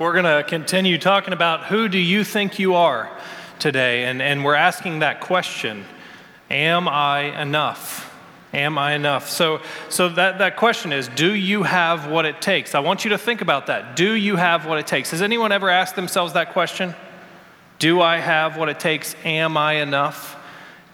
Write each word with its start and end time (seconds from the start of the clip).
We're 0.00 0.14
going 0.14 0.24
to 0.24 0.42
continue 0.48 0.96
talking 0.96 1.34
about 1.34 1.66
who 1.66 1.86
do 1.86 1.98
you 1.98 2.24
think 2.24 2.58
you 2.58 2.74
are 2.74 3.10
today? 3.58 4.04
And, 4.04 4.22
and 4.22 4.46
we're 4.46 4.54
asking 4.54 5.00
that 5.00 5.20
question 5.20 5.84
Am 6.50 6.88
I 6.88 7.38
enough? 7.38 8.10
Am 8.54 8.78
I 8.78 8.94
enough? 8.94 9.28
So, 9.28 9.60
so 9.90 10.08
that, 10.08 10.38
that 10.38 10.56
question 10.56 10.94
is 10.94 11.08
Do 11.08 11.34
you 11.34 11.64
have 11.64 12.10
what 12.10 12.24
it 12.24 12.40
takes? 12.40 12.74
I 12.74 12.78
want 12.78 13.04
you 13.04 13.10
to 13.10 13.18
think 13.18 13.42
about 13.42 13.66
that. 13.66 13.94
Do 13.94 14.14
you 14.14 14.36
have 14.36 14.64
what 14.64 14.78
it 14.78 14.86
takes? 14.86 15.10
Has 15.10 15.20
anyone 15.20 15.52
ever 15.52 15.68
asked 15.68 15.96
themselves 15.96 16.32
that 16.32 16.54
question? 16.54 16.94
Do 17.78 18.00
I 18.00 18.20
have 18.20 18.56
what 18.56 18.70
it 18.70 18.80
takes? 18.80 19.14
Am 19.22 19.58
I 19.58 19.82
enough? 19.82 20.34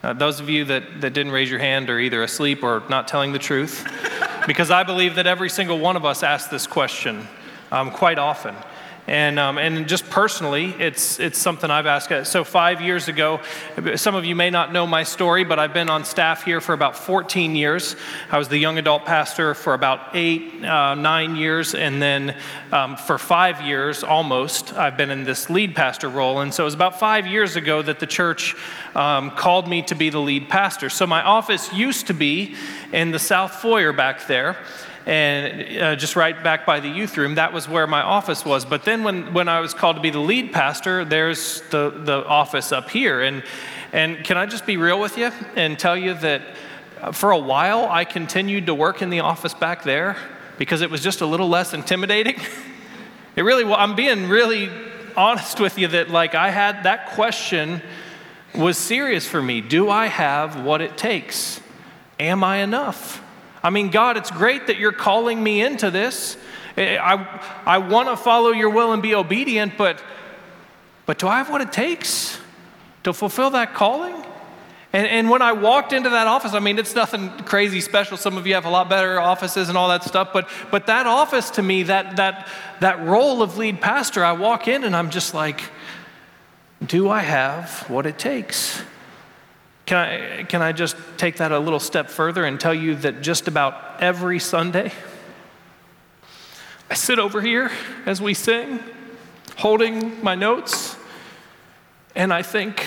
Uh, 0.02 0.14
those 0.14 0.40
of 0.40 0.50
you 0.50 0.64
that, 0.64 1.00
that 1.00 1.12
didn't 1.12 1.30
raise 1.30 1.48
your 1.48 1.60
hand 1.60 1.90
are 1.90 2.00
either 2.00 2.24
asleep 2.24 2.64
or 2.64 2.82
not 2.88 3.06
telling 3.06 3.32
the 3.32 3.38
truth, 3.38 3.86
because 4.48 4.72
I 4.72 4.82
believe 4.82 5.14
that 5.14 5.28
every 5.28 5.48
single 5.48 5.78
one 5.78 5.94
of 5.94 6.04
us 6.04 6.24
asks 6.24 6.50
this 6.50 6.66
question 6.66 7.28
um, 7.70 7.92
quite 7.92 8.18
often. 8.18 8.56
And, 9.06 9.38
um, 9.38 9.56
and 9.56 9.86
just 9.88 10.10
personally, 10.10 10.74
it's, 10.80 11.20
it's 11.20 11.38
something 11.38 11.70
I've 11.70 11.86
asked. 11.86 12.26
So, 12.26 12.42
five 12.42 12.80
years 12.80 13.06
ago, 13.06 13.40
some 13.94 14.16
of 14.16 14.24
you 14.24 14.34
may 14.34 14.50
not 14.50 14.72
know 14.72 14.84
my 14.84 15.04
story, 15.04 15.44
but 15.44 15.60
I've 15.60 15.72
been 15.72 15.88
on 15.88 16.04
staff 16.04 16.42
here 16.42 16.60
for 16.60 16.72
about 16.72 16.96
14 16.96 17.54
years. 17.54 17.94
I 18.32 18.38
was 18.38 18.48
the 18.48 18.58
young 18.58 18.78
adult 18.78 19.04
pastor 19.04 19.54
for 19.54 19.74
about 19.74 20.14
eight, 20.14 20.64
uh, 20.64 20.96
nine 20.96 21.36
years. 21.36 21.74
And 21.76 22.02
then 22.02 22.36
um, 22.72 22.96
for 22.96 23.16
five 23.16 23.60
years 23.60 24.02
almost, 24.02 24.72
I've 24.74 24.96
been 24.96 25.10
in 25.10 25.22
this 25.22 25.48
lead 25.48 25.76
pastor 25.76 26.08
role. 26.08 26.40
And 26.40 26.52
so, 26.52 26.64
it 26.64 26.66
was 26.66 26.74
about 26.74 26.98
five 26.98 27.28
years 27.28 27.54
ago 27.54 27.82
that 27.82 28.00
the 28.00 28.08
church 28.08 28.56
um, 28.96 29.30
called 29.30 29.68
me 29.68 29.82
to 29.82 29.94
be 29.94 30.10
the 30.10 30.20
lead 30.20 30.48
pastor. 30.48 30.90
So, 30.90 31.06
my 31.06 31.22
office 31.22 31.72
used 31.72 32.08
to 32.08 32.14
be 32.14 32.56
in 32.92 33.12
the 33.12 33.20
South 33.20 33.54
Foyer 33.54 33.92
back 33.92 34.26
there 34.26 34.56
and 35.06 35.78
uh, 35.78 35.96
just 35.96 36.16
right 36.16 36.42
back 36.42 36.66
by 36.66 36.80
the 36.80 36.88
youth 36.88 37.16
room. 37.16 37.36
That 37.36 37.52
was 37.52 37.68
where 37.68 37.86
my 37.86 38.02
office 38.02 38.44
was. 38.44 38.64
But 38.64 38.84
then 38.84 39.04
when, 39.04 39.32
when 39.32 39.48
I 39.48 39.60
was 39.60 39.72
called 39.72 39.96
to 39.96 40.02
be 40.02 40.10
the 40.10 40.18
lead 40.18 40.52
pastor, 40.52 41.04
there's 41.04 41.62
the, 41.70 41.90
the 41.90 42.26
office 42.26 42.72
up 42.72 42.90
here. 42.90 43.22
And, 43.22 43.44
and 43.92 44.24
can 44.24 44.36
I 44.36 44.46
just 44.46 44.66
be 44.66 44.76
real 44.76 44.98
with 44.98 45.16
you 45.16 45.30
and 45.54 45.78
tell 45.78 45.96
you 45.96 46.14
that 46.14 46.42
uh, 47.00 47.12
for 47.12 47.30
a 47.30 47.38
while 47.38 47.88
I 47.88 48.04
continued 48.04 48.66
to 48.66 48.74
work 48.74 49.00
in 49.00 49.10
the 49.10 49.20
office 49.20 49.54
back 49.54 49.84
there 49.84 50.16
because 50.58 50.80
it 50.80 50.90
was 50.90 51.02
just 51.02 51.20
a 51.20 51.26
little 51.26 51.48
less 51.48 51.72
intimidating? 51.72 52.40
it 53.36 53.42
really, 53.42 53.62
well, 53.62 53.76
I'm 53.78 53.94
being 53.94 54.28
really 54.28 54.68
honest 55.16 55.60
with 55.60 55.78
you 55.78 55.86
that 55.88 56.10
like 56.10 56.34
I 56.34 56.50
had 56.50 56.82
that 56.82 57.10
question 57.10 57.80
was 58.56 58.76
serious 58.76 59.24
for 59.24 59.40
me. 59.40 59.60
Do 59.60 59.88
I 59.88 60.06
have 60.06 60.64
what 60.64 60.80
it 60.80 60.98
takes? 60.98 61.60
Am 62.18 62.42
I 62.42 62.58
enough? 62.58 63.22
I 63.66 63.70
mean, 63.70 63.88
God, 63.88 64.16
it's 64.16 64.30
great 64.30 64.68
that 64.68 64.78
you're 64.78 64.92
calling 64.92 65.42
me 65.42 65.60
into 65.60 65.90
this. 65.90 66.36
I, 66.76 67.42
I 67.66 67.78
want 67.78 68.08
to 68.08 68.16
follow 68.16 68.52
your 68.52 68.70
will 68.70 68.92
and 68.92 69.02
be 69.02 69.12
obedient, 69.12 69.76
but, 69.76 70.00
but 71.04 71.18
do 71.18 71.26
I 71.26 71.38
have 71.38 71.50
what 71.50 71.60
it 71.60 71.72
takes 71.72 72.38
to 73.02 73.12
fulfill 73.12 73.50
that 73.50 73.74
calling? 73.74 74.14
And, 74.92 75.08
and 75.08 75.28
when 75.28 75.42
I 75.42 75.50
walked 75.50 75.92
into 75.92 76.10
that 76.10 76.28
office, 76.28 76.54
I 76.54 76.60
mean, 76.60 76.78
it's 76.78 76.94
nothing 76.94 77.28
crazy 77.40 77.80
special. 77.80 78.16
Some 78.16 78.38
of 78.38 78.46
you 78.46 78.54
have 78.54 78.66
a 78.66 78.70
lot 78.70 78.88
better 78.88 79.18
offices 79.18 79.68
and 79.68 79.76
all 79.76 79.88
that 79.88 80.04
stuff, 80.04 80.28
but, 80.32 80.48
but 80.70 80.86
that 80.86 81.08
office 81.08 81.50
to 81.50 81.62
me, 81.62 81.82
that, 81.82 82.18
that, 82.18 82.46
that 82.78 83.04
role 83.04 83.42
of 83.42 83.58
lead 83.58 83.80
pastor, 83.80 84.24
I 84.24 84.30
walk 84.30 84.68
in 84.68 84.84
and 84.84 84.94
I'm 84.94 85.10
just 85.10 85.34
like, 85.34 85.60
do 86.86 87.10
I 87.10 87.22
have 87.22 87.90
what 87.90 88.06
it 88.06 88.16
takes? 88.16 88.80
Can 89.86 89.96
I, 89.98 90.42
can 90.42 90.62
I 90.62 90.72
just 90.72 90.96
take 91.16 91.36
that 91.36 91.52
a 91.52 91.58
little 91.60 91.78
step 91.78 92.10
further 92.10 92.44
and 92.44 92.58
tell 92.58 92.74
you 92.74 92.96
that 92.96 93.22
just 93.22 93.46
about 93.46 94.02
every 94.02 94.40
Sunday, 94.40 94.92
I 96.90 96.94
sit 96.94 97.20
over 97.20 97.40
here 97.40 97.70
as 98.04 98.20
we 98.20 98.34
sing, 98.34 98.80
holding 99.56 100.22
my 100.24 100.34
notes, 100.34 100.96
and 102.16 102.32
I 102.32 102.42
think, 102.42 102.84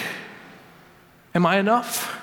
Am 1.35 1.45
I 1.45 1.59
enough? 1.59 2.19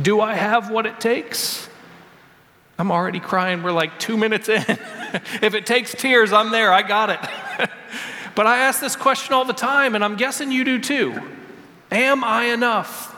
Do 0.00 0.20
I 0.20 0.34
have 0.34 0.70
what 0.70 0.84
it 0.84 1.00
takes? 1.00 1.68
I'm 2.78 2.90
already 2.90 3.20
crying. 3.20 3.62
We're 3.62 3.72
like 3.72 3.98
two 3.98 4.16
minutes 4.16 4.48
in. 4.48 4.62
if 5.42 5.54
it 5.54 5.64
takes 5.64 5.94
tears, 5.94 6.32
I'm 6.32 6.50
there. 6.50 6.72
I 6.72 6.82
got 6.82 7.10
it. 7.10 7.20
but 8.34 8.46
I 8.46 8.58
ask 8.58 8.80
this 8.80 8.96
question 8.96 9.34
all 9.34 9.44
the 9.44 9.52
time, 9.52 9.94
and 9.94 10.04
I'm 10.04 10.16
guessing 10.16 10.52
you 10.52 10.64
do 10.64 10.80
too. 10.80 11.20
Am 11.90 12.22
I 12.24 12.46
enough? 12.46 13.14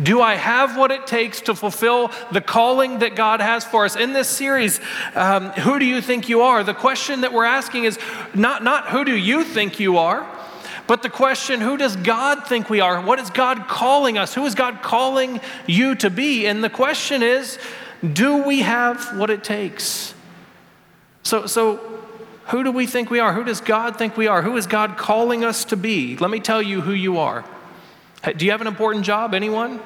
Do 0.00 0.20
I 0.20 0.34
have 0.34 0.76
what 0.76 0.92
it 0.92 1.06
takes 1.06 1.40
to 1.42 1.54
fulfill 1.54 2.12
the 2.30 2.40
calling 2.40 3.00
that 3.00 3.16
God 3.16 3.40
has 3.40 3.64
for 3.64 3.84
us? 3.84 3.96
In 3.96 4.12
this 4.12 4.28
series, 4.28 4.80
um, 5.16 5.50
who 5.50 5.78
do 5.78 5.84
you 5.84 6.00
think 6.00 6.28
you 6.28 6.42
are? 6.42 6.62
The 6.62 6.74
question 6.74 7.22
that 7.22 7.32
we're 7.32 7.44
asking 7.44 7.84
is 7.84 7.98
not, 8.32 8.62
not 8.62 8.88
who 8.88 9.04
do 9.04 9.16
you 9.16 9.42
think 9.42 9.80
you 9.80 9.98
are, 9.98 10.24
but 10.86 11.02
the 11.02 11.10
question, 11.10 11.60
who 11.60 11.76
does 11.76 11.96
God 11.96 12.46
think 12.46 12.70
we 12.70 12.80
are? 12.80 13.02
What 13.02 13.18
is 13.18 13.28
God 13.28 13.66
calling 13.66 14.16
us? 14.16 14.34
Who 14.34 14.46
is 14.46 14.54
God 14.54 14.82
calling 14.82 15.40
you 15.66 15.94
to 15.96 16.10
be? 16.10 16.46
And 16.46 16.62
the 16.62 16.70
question 16.70 17.22
is, 17.22 17.58
do 18.12 18.44
we 18.44 18.60
have 18.60 19.18
what 19.18 19.30
it 19.30 19.42
takes? 19.42 20.14
So, 21.24 21.46
so 21.46 21.76
who 22.46 22.62
do 22.64 22.70
we 22.70 22.86
think 22.86 23.10
we 23.10 23.18
are? 23.18 23.34
Who 23.34 23.44
does 23.44 23.60
God 23.60 23.98
think 23.98 24.16
we 24.16 24.28
are? 24.28 24.42
Who 24.42 24.56
is 24.56 24.66
God 24.66 24.96
calling 24.96 25.44
us 25.44 25.64
to 25.66 25.76
be? 25.76 26.16
Let 26.16 26.30
me 26.30 26.40
tell 26.40 26.62
you 26.62 26.80
who 26.80 26.92
you 26.92 27.18
are. 27.18 27.44
Do 28.36 28.44
you 28.44 28.50
have 28.50 28.60
an 28.60 28.66
important 28.66 29.04
job? 29.04 29.34
Anyone? 29.34 29.80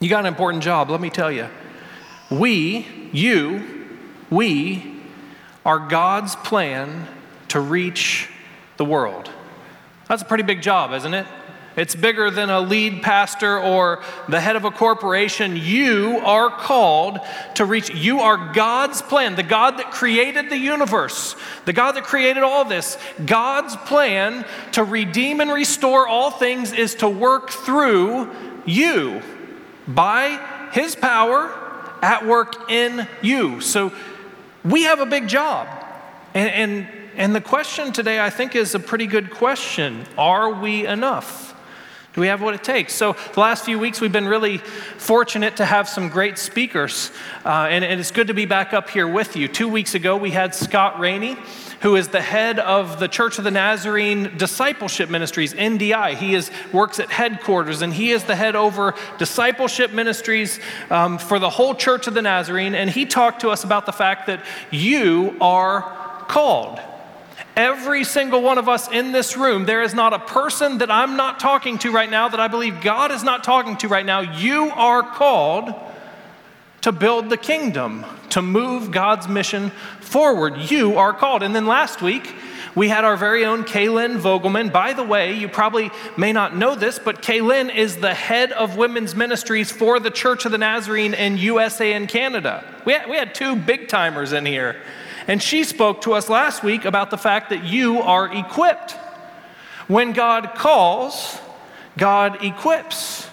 You 0.00 0.08
got 0.08 0.20
an 0.20 0.26
important 0.26 0.64
job, 0.64 0.90
let 0.90 1.00
me 1.00 1.10
tell 1.10 1.30
you. 1.30 1.46
We, 2.30 2.86
you, 3.12 3.86
we 4.30 5.00
are 5.64 5.78
God's 5.78 6.34
plan 6.34 7.06
to 7.48 7.60
reach 7.60 8.28
the 8.78 8.84
world. 8.84 9.30
That's 10.08 10.22
a 10.22 10.24
pretty 10.24 10.42
big 10.42 10.60
job, 10.60 10.92
isn't 10.92 11.14
it? 11.14 11.26
It's 11.76 11.94
bigger 11.94 12.30
than 12.30 12.50
a 12.50 12.60
lead 12.60 13.02
pastor 13.02 13.58
or 13.58 14.02
the 14.28 14.40
head 14.40 14.56
of 14.56 14.64
a 14.64 14.70
corporation. 14.70 15.56
You 15.56 16.20
are 16.22 16.50
called 16.50 17.18
to 17.54 17.64
reach, 17.64 17.90
you 17.94 18.20
are 18.20 18.52
God's 18.52 19.00
plan, 19.00 19.36
the 19.36 19.42
God 19.42 19.78
that 19.78 19.90
created 19.90 20.50
the 20.50 20.58
universe, 20.58 21.34
the 21.64 21.72
God 21.72 21.92
that 21.92 22.04
created 22.04 22.42
all 22.42 22.64
this. 22.64 22.98
God's 23.24 23.74
plan 23.76 24.44
to 24.72 24.84
redeem 24.84 25.40
and 25.40 25.50
restore 25.50 26.06
all 26.06 26.30
things 26.30 26.72
is 26.72 26.96
to 26.96 27.08
work 27.08 27.50
through 27.50 28.30
you 28.66 29.22
by 29.88 30.68
His 30.72 30.94
power 30.94 31.58
at 32.02 32.26
work 32.26 32.70
in 32.70 33.08
you. 33.22 33.60
So 33.60 33.92
we 34.64 34.82
have 34.82 35.00
a 35.00 35.06
big 35.06 35.28
job. 35.28 35.68
And, 36.34 36.50
and, 36.50 36.88
and 37.16 37.34
the 37.34 37.40
question 37.40 37.92
today, 37.92 38.20
I 38.20 38.30
think, 38.30 38.54
is 38.54 38.74
a 38.74 38.80
pretty 38.80 39.06
good 39.06 39.30
question 39.30 40.04
Are 40.18 40.52
we 40.52 40.86
enough? 40.86 41.51
Do 42.14 42.20
we 42.20 42.26
have 42.26 42.42
what 42.42 42.52
it 42.54 42.62
takes? 42.62 42.94
So, 42.94 43.16
the 43.32 43.40
last 43.40 43.64
few 43.64 43.78
weeks, 43.78 43.98
we've 43.98 44.12
been 44.12 44.28
really 44.28 44.58
fortunate 44.58 45.56
to 45.56 45.64
have 45.64 45.88
some 45.88 46.10
great 46.10 46.36
speakers, 46.36 47.10
uh, 47.42 47.68
and, 47.70 47.82
and, 47.82 47.98
it's 47.98 48.10
good 48.10 48.26
to 48.26 48.34
be 48.34 48.44
back 48.44 48.74
up 48.74 48.90
here 48.90 49.08
with 49.08 49.34
you. 49.34 49.48
Two 49.48 49.66
weeks 49.66 49.94
ago, 49.94 50.18
we 50.18 50.30
had 50.30 50.54
Scott 50.54 51.00
Rainey, 51.00 51.38
who 51.80 51.96
is 51.96 52.08
the 52.08 52.20
head 52.20 52.58
of 52.58 53.00
the 53.00 53.08
Church 53.08 53.38
of 53.38 53.44
the 53.44 53.50
Nazarene 53.50 54.36
Discipleship 54.36 55.08
Ministries, 55.08 55.54
NDI. 55.54 56.16
He 56.16 56.34
is, 56.34 56.50
works 56.70 57.00
at 57.00 57.10
headquarters, 57.10 57.80
and 57.80 57.94
he 57.94 58.10
is 58.10 58.24
the 58.24 58.36
head 58.36 58.56
over 58.56 58.94
discipleship 59.16 59.92
ministries 59.92 60.60
um, 60.90 61.16
for 61.16 61.38
the 61.38 61.48
whole 61.48 61.74
Church 61.74 62.06
of 62.08 62.12
the 62.12 62.22
Nazarene. 62.22 62.74
And 62.74 62.90
he 62.90 63.06
talked 63.06 63.40
to 63.40 63.48
us 63.48 63.64
about 63.64 63.86
the 63.86 63.92
fact 63.92 64.26
that 64.26 64.44
you 64.70 65.34
are 65.40 66.24
called. 66.28 66.78
Every 67.56 68.04
single 68.04 68.40
one 68.40 68.56
of 68.56 68.68
us 68.68 68.90
in 68.90 69.12
this 69.12 69.36
room, 69.36 69.66
there 69.66 69.82
is 69.82 69.92
not 69.92 70.14
a 70.14 70.18
person 70.18 70.78
that 70.78 70.90
I'm 70.90 71.16
not 71.16 71.38
talking 71.38 71.78
to 71.78 71.90
right 71.90 72.10
now 72.10 72.28
that 72.28 72.40
I 72.40 72.48
believe 72.48 72.80
God 72.80 73.12
is 73.12 73.22
not 73.22 73.44
talking 73.44 73.76
to 73.78 73.88
right 73.88 74.06
now. 74.06 74.20
You 74.20 74.70
are 74.70 75.02
called 75.02 75.74
to 76.80 76.92
build 76.92 77.28
the 77.28 77.36
kingdom, 77.36 78.06
to 78.30 78.40
move 78.40 78.90
God's 78.90 79.28
mission 79.28 79.70
forward. 80.00 80.70
You 80.70 80.96
are 80.96 81.12
called. 81.12 81.42
And 81.42 81.54
then 81.54 81.66
last 81.66 82.00
week, 82.00 82.34
we 82.74 82.88
had 82.88 83.04
our 83.04 83.16
very 83.18 83.44
own 83.44 83.64
Kaylin 83.64 84.18
Vogelman. 84.18 84.72
By 84.72 84.94
the 84.94 85.04
way, 85.04 85.34
you 85.34 85.46
probably 85.46 85.90
may 86.16 86.32
not 86.32 86.56
know 86.56 86.74
this, 86.74 86.98
but 86.98 87.20
Kaylin 87.20 87.74
is 87.74 87.96
the 87.96 88.14
head 88.14 88.50
of 88.52 88.76
women's 88.76 89.14
ministries 89.14 89.70
for 89.70 90.00
the 90.00 90.10
Church 90.10 90.46
of 90.46 90.52
the 90.52 90.58
Nazarene 90.58 91.12
in 91.12 91.36
USA 91.36 91.92
and 91.92 92.08
Canada. 92.08 92.64
We 92.86 92.94
had, 92.94 93.10
we 93.10 93.16
had 93.16 93.34
two 93.34 93.56
big 93.56 93.88
timers 93.88 94.32
in 94.32 94.46
here. 94.46 94.76
And 95.26 95.42
she 95.42 95.64
spoke 95.64 96.02
to 96.02 96.12
us 96.14 96.28
last 96.28 96.62
week 96.62 96.84
about 96.84 97.10
the 97.10 97.18
fact 97.18 97.50
that 97.50 97.64
you 97.64 98.00
are 98.00 98.32
equipped. 98.32 98.92
When 99.88 100.12
God 100.12 100.54
calls, 100.54 101.38
God 101.96 102.44
equips. 102.44 103.28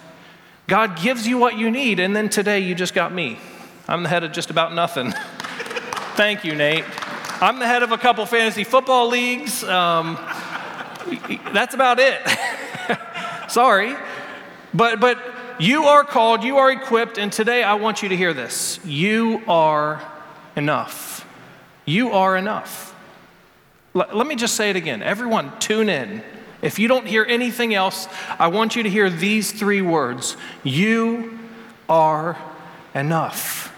God 0.67 1.01
gives 1.01 1.27
you 1.27 1.37
what 1.37 1.57
you 1.57 1.71
need, 1.71 1.99
and 1.99 2.15
then 2.15 2.29
today 2.29 2.59
you 2.59 2.75
just 2.75 2.93
got 2.93 3.11
me. 3.11 3.39
I'm 3.87 4.03
the 4.03 4.09
head 4.09 4.23
of 4.23 4.31
just 4.31 4.51
about 4.51 4.73
nothing. 4.73 5.11
Thank 6.15 6.43
you, 6.43 6.53
Nate. 6.53 6.83
I'm 7.41 7.57
the 7.57 7.65
head 7.65 7.81
of 7.81 7.91
a 7.91 7.97
couple 7.97 8.25
fantasy 8.25 8.63
football 8.63 9.07
leagues. 9.07 9.63
Um, 9.63 10.17
that's 11.53 11.73
about 11.73 11.99
it. 11.99 12.21
Sorry. 13.49 13.95
But, 14.73 14.99
but 14.99 15.17
you 15.59 15.85
are 15.85 16.03
called, 16.03 16.43
you 16.43 16.57
are 16.57 16.71
equipped, 16.71 17.17
and 17.17 17.31
today 17.31 17.63
I 17.63 17.73
want 17.75 18.03
you 18.03 18.09
to 18.09 18.17
hear 18.17 18.33
this. 18.33 18.79
You 18.85 19.41
are 19.47 20.03
enough. 20.55 21.18
You 21.89 22.11
are 22.11 22.37
enough. 22.37 22.95
L- 23.95 24.07
let 24.13 24.27
me 24.27 24.35
just 24.35 24.55
say 24.55 24.69
it 24.69 24.75
again. 24.75 25.01
Everyone, 25.01 25.57
tune 25.57 25.89
in. 25.89 26.21
If 26.61 26.77
you 26.77 26.87
don't 26.87 27.07
hear 27.07 27.25
anything 27.27 27.73
else, 27.73 28.07
I 28.37 28.47
want 28.47 28.75
you 28.75 28.83
to 28.83 28.89
hear 28.89 29.09
these 29.09 29.51
three 29.51 29.81
words 29.81 30.37
You 30.63 31.39
are 31.87 32.37
enough 32.93 33.75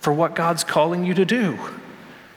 for 0.00 0.12
what 0.12 0.34
God's 0.34 0.64
calling 0.64 1.04
you 1.04 1.14
to 1.14 1.24
do. 1.24 1.56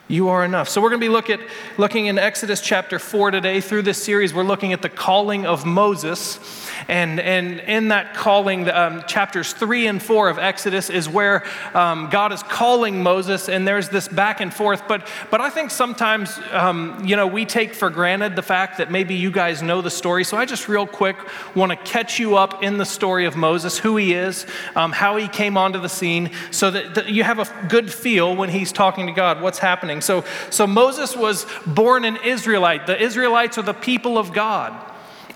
You 0.07 0.29
are 0.29 0.45
enough. 0.45 0.69
So, 0.69 0.81
we're 0.81 0.89
going 0.89 1.01
to 1.01 1.07
be 1.07 1.11
look 1.11 1.31
at, 1.31 1.39
looking 1.77 2.05
in 2.05 2.19
Exodus 2.19 2.61
chapter 2.61 2.99
4 2.99 3.31
today. 3.31 3.59
Through 3.59 3.81
this 3.81 4.01
series, 4.01 4.35
we're 4.35 4.43
looking 4.43 4.71
at 4.71 4.83
the 4.83 4.89
calling 4.89 5.47
of 5.47 5.65
Moses. 5.65 6.39
And, 6.87 7.19
and 7.19 7.59
in 7.59 7.89
that 7.89 8.13
calling, 8.13 8.69
um, 8.69 9.03
chapters 9.07 9.53
3 9.53 9.87
and 9.87 10.01
4 10.01 10.29
of 10.29 10.39
Exodus 10.39 10.89
is 10.89 11.09
where 11.09 11.43
um, 11.73 12.09
God 12.09 12.31
is 12.31 12.41
calling 12.43 13.03
Moses, 13.03 13.49
and 13.49 13.67
there's 13.67 13.89
this 13.89 14.07
back 14.07 14.39
and 14.39 14.53
forth. 14.53 14.87
But, 14.87 15.07
but 15.29 15.41
I 15.41 15.49
think 15.49 15.71
sometimes, 15.71 16.39
um, 16.51 17.03
you 17.05 17.15
know, 17.15 17.27
we 17.27 17.45
take 17.45 17.73
for 17.73 17.89
granted 17.89 18.35
the 18.35 18.41
fact 18.41 18.77
that 18.77 18.89
maybe 18.89 19.15
you 19.15 19.31
guys 19.31 19.61
know 19.61 19.81
the 19.81 19.91
story. 19.91 20.23
So, 20.23 20.37
I 20.37 20.45
just 20.45 20.69
real 20.69 20.87
quick 20.87 21.17
want 21.55 21.71
to 21.71 21.75
catch 21.75 22.19
you 22.19 22.37
up 22.37 22.63
in 22.63 22.77
the 22.77 22.85
story 22.85 23.25
of 23.25 23.35
Moses, 23.35 23.77
who 23.77 23.97
he 23.97 24.13
is, 24.13 24.45
um, 24.75 24.93
how 24.93 25.17
he 25.17 25.27
came 25.27 25.57
onto 25.57 25.79
the 25.79 25.89
scene, 25.89 26.31
so 26.51 26.71
that, 26.71 26.95
that 26.95 27.09
you 27.09 27.23
have 27.23 27.39
a 27.39 27.67
good 27.67 27.91
feel 27.91 28.35
when 28.35 28.49
he's 28.49 28.71
talking 28.71 29.07
to 29.07 29.13
God, 29.13 29.41
what's 29.41 29.59
happening. 29.59 29.99
So, 29.99 30.23
so 30.49 30.65
Moses 30.65 31.15
was 31.15 31.45
born 31.65 32.05
an 32.05 32.17
Israelite. 32.23 32.87
The 32.87 33.01
Israelites 33.01 33.57
are 33.57 33.63
the 33.63 33.73
people 33.73 34.17
of 34.17 34.31
God. 34.31 34.73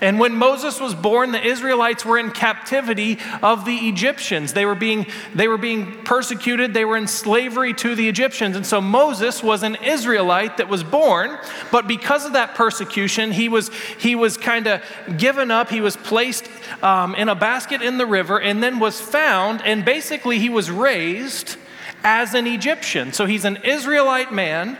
And 0.02 0.18
when 0.18 0.34
Moses 0.34 0.80
was 0.80 0.96
born, 0.96 1.30
the 1.30 1.42
Israelites 1.42 2.04
were 2.04 2.18
in 2.18 2.32
captivity 2.32 3.18
of 3.40 3.64
the 3.64 3.88
Egyptians. 3.88 4.52
They 4.52 4.66
were 4.66 4.74
being, 4.74 5.06
they 5.32 5.46
were 5.46 5.56
being 5.56 6.02
persecuted, 6.02 6.74
they 6.74 6.84
were 6.84 6.96
in 6.96 7.06
slavery 7.06 7.72
to 7.74 7.94
the 7.94 8.08
Egyptians. 8.08 8.56
And 8.56 8.66
so 8.66 8.80
Moses 8.80 9.44
was 9.44 9.62
an 9.62 9.76
Israelite 9.76 10.56
that 10.56 10.68
was 10.68 10.82
born, 10.82 11.38
but 11.70 11.86
because 11.86 12.26
of 12.26 12.32
that 12.32 12.56
persecution, 12.56 13.30
he 13.30 13.48
was, 13.48 13.70
he 13.98 14.16
was 14.16 14.36
kind 14.36 14.66
of 14.66 14.82
given 15.16 15.52
up. 15.52 15.70
He 15.70 15.80
was 15.80 15.96
placed 15.96 16.48
um, 16.82 17.14
in 17.14 17.28
a 17.28 17.36
basket 17.36 17.80
in 17.80 17.96
the 17.96 18.06
river 18.06 18.40
and 18.40 18.60
then 18.60 18.80
was 18.80 19.00
found, 19.00 19.62
and 19.62 19.84
basically 19.84 20.40
he 20.40 20.48
was 20.48 20.68
raised 20.68 21.56
as 22.02 22.34
an 22.34 22.48
Egyptian. 22.48 23.12
So 23.12 23.26
he's 23.26 23.44
an 23.44 23.58
Israelite 23.64 24.32
man, 24.32 24.76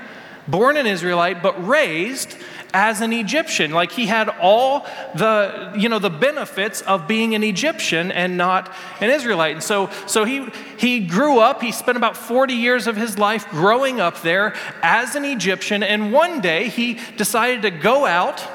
born 0.49 0.77
an 0.77 0.87
Israelite, 0.87 1.45
but 1.45 1.65
raised 1.65 2.37
as 2.73 3.01
an 3.01 3.13
Egyptian. 3.13 3.71
Like 3.71 3.93
he 3.93 4.07
had 4.07 4.29
all 4.41 4.87
the, 5.15 5.73
you 5.77 5.89
know, 5.89 5.99
the 5.99 6.11
benefits 6.11 6.81
of 6.83 7.07
being 7.07 7.35
an 7.35 7.43
Egyptian 7.43 8.11
and 8.11 8.37
not 8.37 8.73
an 9.01 9.11
Israelite. 9.11 9.55
And 9.55 9.63
so, 9.63 9.91
so 10.07 10.25
he, 10.25 10.49
he 10.79 11.01
grew 11.01 11.39
up, 11.39 11.63
he 11.63 11.73
spent 11.73 11.97
about 11.97 12.17
40 12.17 12.55
years 12.55 12.87
of 12.87 12.97
his 12.97 13.19
life 13.19 13.49
growing 13.51 14.01
up 14.01 14.23
there 14.23 14.55
as 14.83 15.15
an 15.15 15.25
Egyptian. 15.25 15.83
And 15.83 16.13
one 16.13 16.41
day 16.41 16.69
he 16.69 16.99
decided 17.17 17.63
to 17.63 17.71
go 17.71 18.07
out 18.07 18.47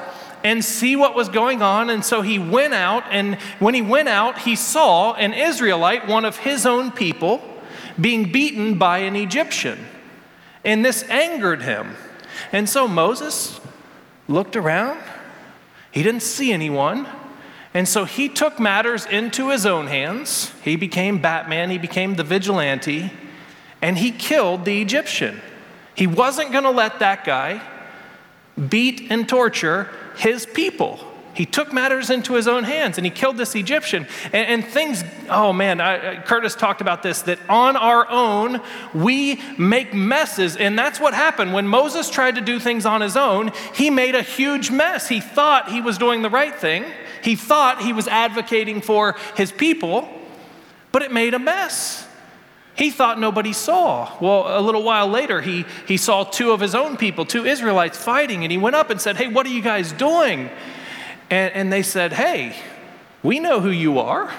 and 0.44 0.64
see 0.64 0.96
what 0.96 1.14
was 1.14 1.28
going 1.28 1.62
on. 1.62 1.90
And 1.90 2.04
so 2.04 2.22
he 2.22 2.38
went 2.38 2.74
out, 2.74 3.04
and 3.10 3.36
when 3.58 3.74
he 3.74 3.82
went 3.82 4.08
out, 4.08 4.38
he 4.38 4.54
saw 4.56 5.14
an 5.14 5.34
Israelite, 5.34 6.06
one 6.06 6.24
of 6.24 6.38
his 6.38 6.64
own 6.64 6.92
people, 6.92 7.42
being 8.00 8.30
beaten 8.30 8.78
by 8.78 8.98
an 8.98 9.16
Egyptian. 9.16 9.84
And 10.64 10.84
this 10.84 11.02
angered 11.08 11.62
him. 11.62 11.96
And 12.52 12.68
so 12.68 12.86
Moses 12.86 13.60
looked 14.28 14.54
around. 14.54 15.00
He 15.90 16.02
didn't 16.02 16.22
see 16.22 16.52
anyone. 16.52 17.08
And 17.74 17.88
so 17.88 18.04
he 18.04 18.28
took 18.28 18.58
matters 18.60 19.06
into 19.06 19.50
his 19.50 19.66
own 19.66 19.88
hands. 19.88 20.52
He 20.62 20.76
became 20.76 21.20
Batman, 21.20 21.70
he 21.70 21.78
became 21.78 22.14
the 22.14 22.24
vigilante, 22.24 23.10
and 23.82 23.98
he 23.98 24.10
killed 24.10 24.64
the 24.64 24.80
Egyptian. 24.80 25.40
He 25.94 26.06
wasn't 26.06 26.52
going 26.52 26.64
to 26.64 26.70
let 26.70 27.00
that 27.00 27.24
guy 27.24 27.60
beat 28.68 29.10
and 29.10 29.28
torture 29.28 29.88
his 30.16 30.46
people. 30.46 30.98
He 31.38 31.46
took 31.46 31.72
matters 31.72 32.10
into 32.10 32.34
his 32.34 32.48
own 32.48 32.64
hands 32.64 32.98
and 32.98 33.04
he 33.04 33.12
killed 33.12 33.36
this 33.36 33.54
Egyptian. 33.54 34.08
And, 34.24 34.34
and 34.34 34.64
things, 34.64 35.04
oh 35.30 35.52
man, 35.52 35.80
I, 35.80 36.20
Curtis 36.22 36.56
talked 36.56 36.80
about 36.80 37.04
this 37.04 37.22
that 37.22 37.38
on 37.48 37.76
our 37.76 38.10
own, 38.10 38.60
we 38.92 39.40
make 39.56 39.94
messes. 39.94 40.56
And 40.56 40.76
that's 40.76 40.98
what 40.98 41.14
happened. 41.14 41.52
When 41.52 41.68
Moses 41.68 42.10
tried 42.10 42.34
to 42.34 42.40
do 42.40 42.58
things 42.58 42.84
on 42.84 43.02
his 43.02 43.16
own, 43.16 43.52
he 43.72 43.88
made 43.88 44.16
a 44.16 44.22
huge 44.22 44.72
mess. 44.72 45.06
He 45.06 45.20
thought 45.20 45.70
he 45.70 45.80
was 45.80 45.96
doing 45.96 46.22
the 46.22 46.28
right 46.28 46.52
thing, 46.52 46.84
he 47.22 47.36
thought 47.36 47.82
he 47.82 47.92
was 47.92 48.08
advocating 48.08 48.80
for 48.80 49.14
his 49.36 49.52
people, 49.52 50.08
but 50.90 51.02
it 51.02 51.12
made 51.12 51.34
a 51.34 51.38
mess. 51.38 52.04
He 52.74 52.90
thought 52.90 53.20
nobody 53.20 53.52
saw. 53.52 54.10
Well, 54.20 54.58
a 54.58 54.60
little 54.60 54.82
while 54.82 55.06
later, 55.06 55.40
he, 55.40 55.66
he 55.86 55.98
saw 55.98 56.24
two 56.24 56.50
of 56.50 56.58
his 56.58 56.74
own 56.74 56.96
people, 56.96 57.24
two 57.24 57.44
Israelites 57.44 57.96
fighting, 57.96 58.42
and 58.42 58.50
he 58.50 58.58
went 58.58 58.74
up 58.74 58.90
and 58.90 59.00
said, 59.00 59.16
Hey, 59.16 59.28
what 59.28 59.46
are 59.46 59.50
you 59.50 59.62
guys 59.62 59.92
doing? 59.92 60.50
And, 61.30 61.54
and 61.54 61.72
they 61.72 61.82
said, 61.82 62.12
Hey, 62.12 62.56
we 63.22 63.40
know 63.40 63.60
who 63.60 63.70
you 63.70 63.98
are. 63.98 64.32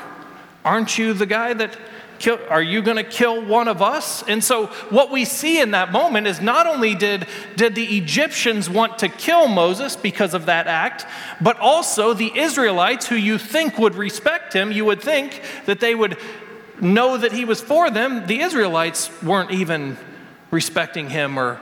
Aren't 0.65 0.97
you 0.97 1.13
the 1.13 1.25
guy 1.25 1.53
that 1.53 1.77
Kill, 2.19 2.38
are 2.50 2.62
you 2.62 2.81
going 2.81 2.97
to 2.97 3.03
kill 3.03 3.41
one 3.41 3.69
of 3.69 3.81
us? 3.81 4.24
And 4.27 4.44
so, 4.44 4.65
what 4.89 5.09
we 5.09 5.24
see 5.24 5.62
in 5.62 5.71
that 5.71 5.94
moment 5.94 6.27
is 6.27 6.41
not 6.41 6.68
only 6.68 6.94
did, 6.94 7.25
did 7.56 7.75
the 7.75 7.97
Egyptians 7.97 8.69
want 8.69 9.00
to 9.00 9.07
kill 9.07 9.47
Moses 9.47 9.95
because 9.95 10.33
of 10.33 10.47
that 10.47 10.68
act, 10.68 11.06
but 11.39 11.57
also 11.59 12.13
the 12.13 12.38
Israelites, 12.38 13.07
who 13.07 13.15
you 13.15 13.38
think 13.38 13.77
would 13.77 13.95
respect 13.95 14.51
him, 14.51 14.74
you 14.74 14.83
would 14.83 15.01
think 15.01 15.42
that 15.65 15.80
they 15.80 15.95
would 15.95 16.18
know 16.81 17.18
that 17.18 17.31
he 17.31 17.45
was 17.45 17.62
for 17.62 17.89
them. 17.89 18.27
The 18.27 18.42
Israelites 18.42 19.09
weren't 19.24 19.51
even 19.51 19.97
respecting 20.51 21.09
him 21.09 21.39
or 21.39 21.62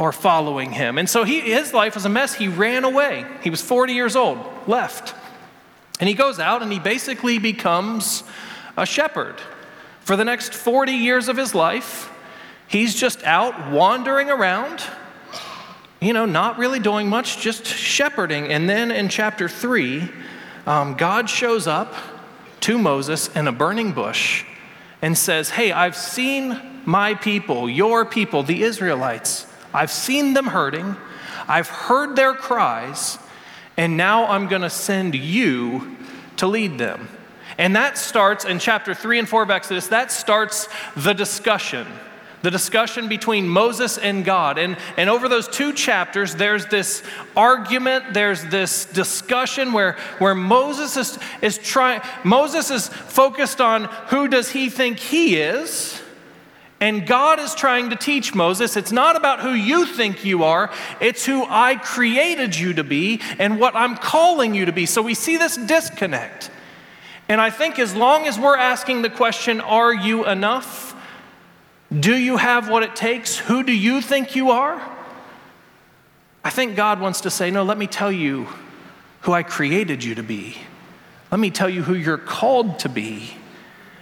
or 0.00 0.12
following 0.12 0.72
him. 0.72 0.96
And 0.96 1.08
so 1.08 1.24
he, 1.24 1.40
his 1.40 1.74
life 1.74 1.94
was 1.94 2.06
a 2.06 2.08
mess. 2.08 2.32
He 2.32 2.48
ran 2.48 2.84
away. 2.84 3.26
He 3.42 3.50
was 3.50 3.60
40 3.60 3.92
years 3.92 4.16
old, 4.16 4.38
left. 4.66 5.14
And 6.00 6.08
he 6.08 6.14
goes 6.14 6.40
out 6.40 6.62
and 6.62 6.72
he 6.72 6.78
basically 6.78 7.38
becomes 7.38 8.24
a 8.78 8.86
shepherd. 8.86 9.36
For 10.00 10.16
the 10.16 10.24
next 10.24 10.54
40 10.54 10.92
years 10.92 11.28
of 11.28 11.36
his 11.36 11.54
life, 11.54 12.10
he's 12.66 12.94
just 12.94 13.22
out 13.24 13.70
wandering 13.70 14.30
around, 14.30 14.82
you 16.00 16.14
know, 16.14 16.24
not 16.24 16.56
really 16.56 16.80
doing 16.80 17.06
much, 17.10 17.38
just 17.38 17.66
shepherding. 17.66 18.46
And 18.46 18.70
then 18.70 18.90
in 18.90 19.10
chapter 19.10 19.50
3, 19.50 20.08
um, 20.66 20.94
God 20.94 21.28
shows 21.28 21.66
up 21.66 21.94
to 22.60 22.78
Moses 22.78 23.28
in 23.36 23.46
a 23.46 23.52
burning 23.52 23.92
bush 23.92 24.46
and 25.02 25.16
says, 25.16 25.50
Hey, 25.50 25.72
I've 25.72 25.96
seen 25.96 26.58
my 26.86 27.14
people, 27.14 27.68
your 27.68 28.06
people, 28.06 28.42
the 28.42 28.62
Israelites. 28.62 29.46
I've 29.72 29.90
seen 29.90 30.34
them 30.34 30.46
hurting, 30.46 30.96
I've 31.48 31.68
heard 31.68 32.16
their 32.16 32.34
cries, 32.34 33.18
and 33.76 33.96
now 33.96 34.26
I'm 34.26 34.48
going 34.48 34.62
to 34.62 34.70
send 34.70 35.14
you 35.14 35.96
to 36.36 36.46
lead 36.46 36.78
them. 36.78 37.08
And 37.58 37.76
that 37.76 37.98
starts 37.98 38.44
in 38.44 38.58
chapter 38.58 38.94
3 38.94 39.20
and 39.20 39.28
4 39.28 39.42
of 39.42 39.50
Exodus, 39.50 39.88
that 39.88 40.10
starts 40.10 40.68
the 40.96 41.12
discussion. 41.12 41.86
The 42.42 42.50
discussion 42.50 43.08
between 43.08 43.46
Moses 43.46 43.98
and 43.98 44.24
God. 44.24 44.56
And, 44.56 44.78
and 44.96 45.10
over 45.10 45.28
those 45.28 45.46
two 45.46 45.74
chapters, 45.74 46.34
there's 46.34 46.64
this 46.66 47.02
argument, 47.36 48.14
there's 48.14 48.42
this 48.44 48.86
discussion 48.86 49.74
where, 49.74 49.98
where 50.18 50.34
Moses 50.34 50.96
is, 50.96 51.18
is 51.42 51.58
trying, 51.58 52.00
Moses 52.24 52.70
is 52.70 52.88
focused 52.88 53.60
on 53.60 53.84
who 54.06 54.26
does 54.26 54.50
he 54.50 54.70
think 54.70 54.98
he 54.98 55.36
is, 55.36 56.00
and 56.80 57.06
God 57.06 57.38
is 57.38 57.54
trying 57.54 57.90
to 57.90 57.96
teach 57.96 58.34
Moses 58.34 58.76
it's 58.76 58.90
not 58.90 59.14
about 59.14 59.40
who 59.40 59.52
you 59.52 59.84
think 59.84 60.24
you 60.24 60.44
are, 60.44 60.72
it's 61.00 61.26
who 61.26 61.44
I 61.46 61.76
created 61.76 62.56
you 62.56 62.72
to 62.74 62.84
be 62.84 63.20
and 63.38 63.60
what 63.60 63.76
I'm 63.76 63.96
calling 63.96 64.54
you 64.54 64.64
to 64.64 64.72
be. 64.72 64.86
So 64.86 65.02
we 65.02 65.14
see 65.14 65.36
this 65.36 65.56
disconnect. 65.56 66.50
And 67.28 67.40
I 67.40 67.50
think 67.50 67.78
as 67.78 67.94
long 67.94 68.26
as 68.26 68.38
we're 68.38 68.56
asking 68.56 69.02
the 69.02 69.10
question, 69.10 69.60
are 69.60 69.94
you 69.94 70.26
enough? 70.26 70.96
Do 71.96 72.16
you 72.16 72.38
have 72.38 72.68
what 72.68 72.82
it 72.82 72.96
takes? 72.96 73.36
Who 73.36 73.62
do 73.62 73.72
you 73.72 74.00
think 74.00 74.34
you 74.34 74.50
are? 74.50 74.80
I 76.42 76.50
think 76.50 76.76
God 76.76 77.00
wants 77.00 77.20
to 77.22 77.30
say, 77.30 77.50
no, 77.50 77.62
let 77.62 77.76
me 77.76 77.86
tell 77.86 78.10
you 78.10 78.48
who 79.22 79.32
I 79.32 79.42
created 79.42 80.02
you 80.02 80.14
to 80.14 80.22
be. 80.22 80.56
Let 81.30 81.38
me 81.38 81.50
tell 81.50 81.68
you 81.68 81.82
who 81.82 81.94
you're 81.94 82.18
called 82.18 82.78
to 82.80 82.88
be. 82.88 83.30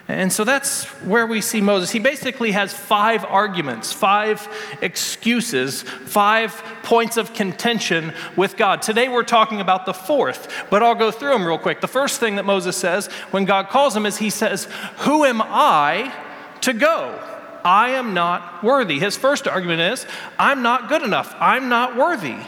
And 0.09 0.33
so 0.33 0.43
that's 0.43 0.85
where 1.05 1.27
we 1.27 1.43
see 1.43 1.61
Moses. 1.61 1.91
He 1.91 1.99
basically 1.99 2.53
has 2.53 2.73
five 2.73 3.27
arguments, 3.27 3.93
five 3.93 4.49
excuses, 4.81 5.83
five 5.83 6.55
points 6.83 7.19
of 7.19 7.35
contention 7.35 8.15
with 8.35 8.57
God. 8.57 8.81
Today 8.81 9.11
we're 9.11 9.23
talking 9.23 9.61
about 9.61 9.85
the 9.85 9.93
fourth, 9.93 10.67
but 10.71 10.83
I'll 10.83 10.95
go 10.95 11.11
through 11.11 11.33
them 11.33 11.47
real 11.47 11.59
quick. 11.59 11.83
The 11.83 11.89
first 11.89 12.21
thing 12.21 12.37
that 12.37 12.47
Moses 12.47 12.75
says 12.75 13.09
when 13.33 13.45
God 13.45 13.69
calls 13.69 13.95
him 13.95 14.07
is 14.07 14.17
he 14.17 14.31
says, 14.31 14.65
Who 15.01 15.27
am 15.27 15.43
I 15.43 16.15
to 16.63 16.73
go? 16.73 17.23
I 17.63 17.91
am 17.91 18.15
not 18.15 18.65
worthy. 18.65 18.99
His 18.99 19.15
first 19.15 19.47
argument 19.47 19.83
is, 19.83 20.07
I'm 20.39 20.63
not 20.63 20.89
good 20.89 21.03
enough. 21.03 21.37
I'm 21.39 21.69
not 21.69 21.97
worthy. 21.99 22.39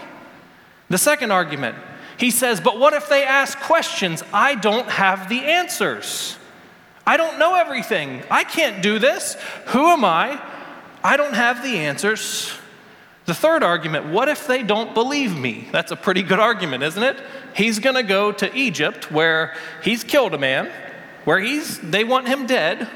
The 0.88 0.96
second 0.96 1.30
argument, 1.30 1.76
he 2.16 2.30
says, 2.30 2.58
But 2.58 2.78
what 2.78 2.94
if 2.94 3.10
they 3.10 3.22
ask 3.22 3.58
questions? 3.58 4.22
I 4.32 4.54
don't 4.54 4.88
have 4.88 5.28
the 5.28 5.40
answers. 5.40 6.38
I 7.10 7.16
don't 7.16 7.40
know 7.40 7.56
everything. 7.56 8.22
I 8.30 8.44
can't 8.44 8.84
do 8.84 9.00
this. 9.00 9.34
Who 9.66 9.84
am 9.88 10.04
I? 10.04 10.40
I 11.02 11.16
don't 11.16 11.34
have 11.34 11.60
the 11.60 11.78
answers. 11.78 12.52
The 13.26 13.34
third 13.34 13.64
argument 13.64 14.06
what 14.06 14.28
if 14.28 14.46
they 14.46 14.62
don't 14.62 14.94
believe 14.94 15.36
me? 15.36 15.66
That's 15.72 15.90
a 15.90 15.96
pretty 15.96 16.22
good 16.22 16.38
argument, 16.38 16.84
isn't 16.84 17.02
it? 17.02 17.20
He's 17.56 17.80
going 17.80 17.96
to 17.96 18.04
go 18.04 18.30
to 18.30 18.56
Egypt 18.56 19.10
where 19.10 19.56
he's 19.82 20.04
killed 20.04 20.34
a 20.34 20.38
man, 20.38 20.70
where 21.24 21.40
he's, 21.40 21.80
they 21.80 22.04
want 22.04 22.28
him 22.28 22.46
dead, 22.46 22.88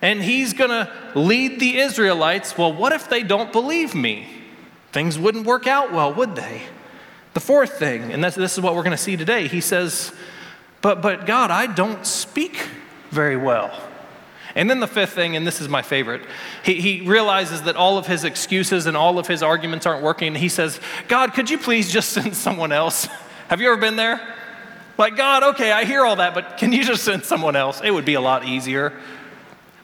and 0.00 0.22
he's 0.22 0.54
going 0.54 0.70
to 0.70 0.90
lead 1.14 1.60
the 1.60 1.76
Israelites. 1.76 2.56
Well, 2.56 2.72
what 2.72 2.94
if 2.94 3.10
they 3.10 3.22
don't 3.22 3.52
believe 3.52 3.94
me? 3.94 4.26
Things 4.90 5.18
wouldn't 5.18 5.44
work 5.44 5.66
out 5.66 5.92
well, 5.92 6.14
would 6.14 6.34
they? 6.34 6.62
The 7.34 7.40
fourth 7.40 7.78
thing, 7.78 8.10
and 8.10 8.24
this, 8.24 8.36
this 8.36 8.54
is 8.54 8.62
what 8.62 8.74
we're 8.74 8.84
going 8.84 8.96
to 8.96 9.02
see 9.02 9.18
today, 9.18 9.48
he 9.48 9.60
says, 9.60 10.14
but, 10.80 11.02
but 11.02 11.26
God, 11.26 11.50
I 11.50 11.66
don't 11.66 12.06
speak 12.06 12.68
very 13.14 13.36
well. 13.36 13.72
And 14.54 14.70
then 14.70 14.80
the 14.80 14.86
fifth 14.86 15.12
thing, 15.12 15.36
and 15.36 15.46
this 15.46 15.60
is 15.60 15.68
my 15.68 15.82
favorite, 15.82 16.22
he, 16.62 16.80
he 16.80 17.00
realizes 17.00 17.62
that 17.62 17.76
all 17.76 17.98
of 17.98 18.06
his 18.06 18.24
excuses 18.24 18.86
and 18.86 18.96
all 18.96 19.18
of 19.18 19.26
his 19.26 19.42
arguments 19.42 19.86
aren't 19.86 20.02
working. 20.02 20.34
He 20.34 20.48
says, 20.48 20.78
God, 21.08 21.34
could 21.34 21.50
you 21.50 21.58
please 21.58 21.90
just 21.90 22.10
send 22.12 22.36
someone 22.36 22.70
else? 22.70 23.08
Have 23.48 23.60
you 23.60 23.70
ever 23.70 23.80
been 23.80 23.96
there? 23.96 24.20
Like, 24.96 25.16
God, 25.16 25.42
okay, 25.54 25.72
I 25.72 25.84
hear 25.84 26.04
all 26.04 26.16
that, 26.16 26.34
but 26.34 26.56
can 26.56 26.72
you 26.72 26.84
just 26.84 27.02
send 27.02 27.24
someone 27.24 27.56
else? 27.56 27.80
It 27.82 27.90
would 27.90 28.04
be 28.04 28.14
a 28.14 28.20
lot 28.20 28.44
easier. 28.44 28.92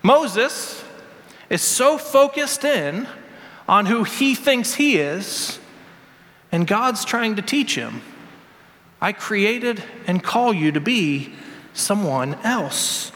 Moses 0.03 0.85
is 1.49 1.63
so 1.63 1.99
focused 1.99 2.65
in 2.65 3.09
on 3.69 3.87
who 3.87 4.05
he 4.05 4.37
thinks 4.37 4.75
he 4.75 4.99
is, 4.99 5.59
and 6.53 6.67
God's 6.67 7.05
trying 7.05 7.37
to 7.37 7.43
teach 7.43 7.75
him. 7.75 8.03
I 9.01 9.13
created 9.13 9.83
and 10.07 10.23
call 10.23 10.53
you 10.53 10.71
to 10.73 10.81
be 10.81 11.33
someone 11.73 12.35
else. 12.45 13.11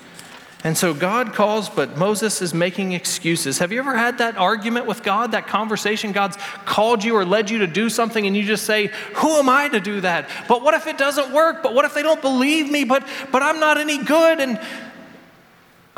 And 0.65 0.79
so 0.79 0.95
God 0.95 1.35
calls, 1.35 1.69
but 1.69 1.99
Moses 1.99 2.41
is 2.41 2.55
making 2.55 2.93
excuses. 2.93 3.59
Have 3.59 3.71
you 3.71 3.79
ever 3.81 3.99
had 3.99 4.17
that 4.19 4.39
argument 4.39 4.87
with 4.87 5.03
God, 5.03 5.33
that 5.33 5.47
conversation? 5.47 6.13
God's 6.13 6.39
called 6.65 7.05
you 7.05 7.15
or 7.15 7.27
led 7.27 7.51
you 7.51 7.59
to 7.59 7.67
do 7.67 7.91
something, 7.91 8.27
and 8.27 8.35
you 8.35 8.43
just 8.43 8.65
say, 8.65 8.87
Who 9.17 9.29
am 9.35 9.51
I 9.51 9.69
to 9.69 9.79
do 9.79 10.01
that? 10.01 10.27
But 10.49 10.63
what 10.63 10.73
if 10.73 10.87
it 10.87 10.97
doesn't 10.97 11.35
work? 11.35 11.63
But 11.63 11.75
what 11.75 11.85
if 11.85 11.93
they 11.93 12.03
don't 12.03 12.23
believe 12.23 12.71
me? 12.71 12.85
But, 12.85 13.07
but 13.31 13.43
I'm 13.43 13.61
not 13.61 13.77
any 13.77 14.03
good. 14.03 14.41
And 14.41 14.59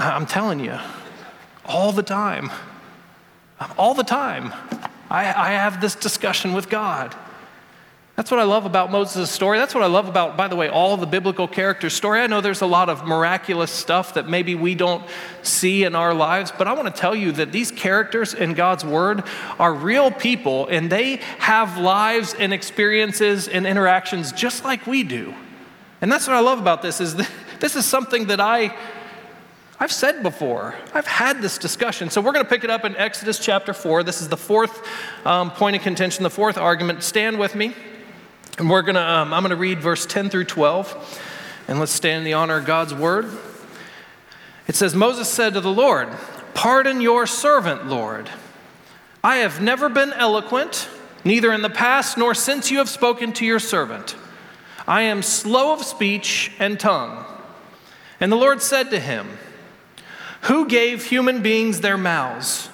I'm 0.00 0.26
telling 0.26 0.58
you, 0.58 0.76
all 1.64 1.92
the 1.92 2.02
time, 2.02 2.50
all 3.78 3.94
the 3.94 4.02
time, 4.02 4.52
I, 5.08 5.26
I 5.32 5.50
have 5.52 5.80
this 5.80 5.94
discussion 5.94 6.54
with 6.54 6.68
God. 6.68 7.14
That's 8.16 8.30
what 8.30 8.40
I 8.40 8.44
love 8.44 8.64
about 8.64 8.90
Moses' 8.90 9.30
story. 9.30 9.58
That's 9.58 9.74
what 9.74 9.84
I 9.84 9.88
love 9.88 10.08
about, 10.08 10.38
by 10.38 10.48
the 10.48 10.56
way, 10.56 10.70
all 10.70 10.96
the 10.96 11.06
biblical 11.06 11.46
characters' 11.46 11.92
story. 11.92 12.20
I 12.20 12.26
know 12.26 12.40
there's 12.40 12.62
a 12.62 12.66
lot 12.66 12.88
of 12.88 13.04
miraculous 13.04 13.70
stuff 13.70 14.14
that 14.14 14.26
maybe 14.26 14.54
we 14.54 14.74
don't 14.74 15.04
see 15.42 15.84
in 15.84 15.94
our 15.94 16.14
lives, 16.14 16.50
but 16.50 16.66
I 16.66 16.72
want 16.72 16.92
to 16.92 16.98
tell 16.98 17.14
you 17.14 17.30
that 17.32 17.52
these 17.52 17.70
characters 17.70 18.32
in 18.32 18.54
God's 18.54 18.86
Word 18.86 19.22
are 19.58 19.74
real 19.74 20.10
people 20.10 20.66
and 20.68 20.90
they 20.90 21.16
have 21.38 21.76
lives 21.76 22.32
and 22.32 22.54
experiences 22.54 23.48
and 23.48 23.66
interactions 23.66 24.32
just 24.32 24.64
like 24.64 24.86
we 24.86 25.02
do. 25.02 25.34
And 26.00 26.10
that's 26.10 26.26
what 26.26 26.36
I 26.36 26.40
love 26.40 26.58
about 26.58 26.80
this 26.80 27.02
is 27.02 27.16
this 27.60 27.76
is 27.76 27.84
something 27.84 28.28
that 28.28 28.40
I 28.40 28.74
I've 29.78 29.92
said 29.92 30.22
before. 30.22 30.74
I've 30.94 31.06
had 31.06 31.42
this 31.42 31.58
discussion. 31.58 32.08
So 32.08 32.22
we're 32.22 32.32
going 32.32 32.46
to 32.46 32.48
pick 32.48 32.64
it 32.64 32.70
up 32.70 32.86
in 32.86 32.96
Exodus 32.96 33.38
chapter 33.38 33.74
4. 33.74 34.04
This 34.04 34.22
is 34.22 34.28
the 34.30 34.36
fourth 34.38 34.82
um, 35.26 35.50
point 35.50 35.76
of 35.76 35.82
contention, 35.82 36.22
the 36.22 36.30
fourth 36.30 36.56
argument. 36.56 37.02
Stand 37.02 37.38
with 37.38 37.54
me. 37.54 37.74
And 38.58 38.70
we're 38.70 38.82
gonna, 38.82 39.00
um, 39.00 39.34
I'm 39.34 39.42
going 39.42 39.50
to 39.50 39.56
read 39.56 39.80
verse 39.80 40.06
10 40.06 40.30
through 40.30 40.44
12, 40.44 41.22
and 41.68 41.78
let's 41.78 41.92
stand 41.92 42.18
in 42.18 42.24
the 42.24 42.32
honor 42.32 42.56
of 42.56 42.64
God's 42.64 42.94
word. 42.94 43.26
It 44.66 44.74
says, 44.74 44.94
Moses 44.94 45.28
said 45.28 45.54
to 45.54 45.60
the 45.60 45.72
Lord, 45.72 46.08
Pardon 46.54 47.02
your 47.02 47.26
servant, 47.26 47.86
Lord. 47.86 48.30
I 49.22 49.36
have 49.36 49.60
never 49.60 49.90
been 49.90 50.12
eloquent, 50.14 50.88
neither 51.22 51.52
in 51.52 51.60
the 51.60 51.68
past 51.68 52.16
nor 52.16 52.34
since 52.34 52.70
you 52.70 52.78
have 52.78 52.88
spoken 52.88 53.32
to 53.34 53.44
your 53.44 53.58
servant. 53.58 54.16
I 54.88 55.02
am 55.02 55.22
slow 55.22 55.74
of 55.74 55.82
speech 55.82 56.52
and 56.58 56.80
tongue. 56.80 57.26
And 58.20 58.32
the 58.32 58.36
Lord 58.36 58.62
said 58.62 58.90
to 58.90 59.00
him, 59.00 59.36
Who 60.42 60.66
gave 60.66 61.04
human 61.04 61.42
beings 61.42 61.82
their 61.82 61.98
mouths? 61.98 62.70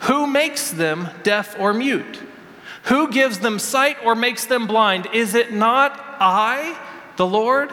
Who 0.00 0.26
makes 0.26 0.72
them 0.72 1.10
deaf 1.22 1.54
or 1.60 1.72
mute? 1.72 2.18
Who 2.84 3.10
gives 3.10 3.38
them 3.38 3.58
sight 3.58 3.96
or 4.04 4.14
makes 4.14 4.46
them 4.46 4.66
blind? 4.66 5.08
Is 5.12 5.34
it 5.34 5.52
not 5.52 5.98
I, 6.20 6.78
the 7.16 7.26
Lord? 7.26 7.72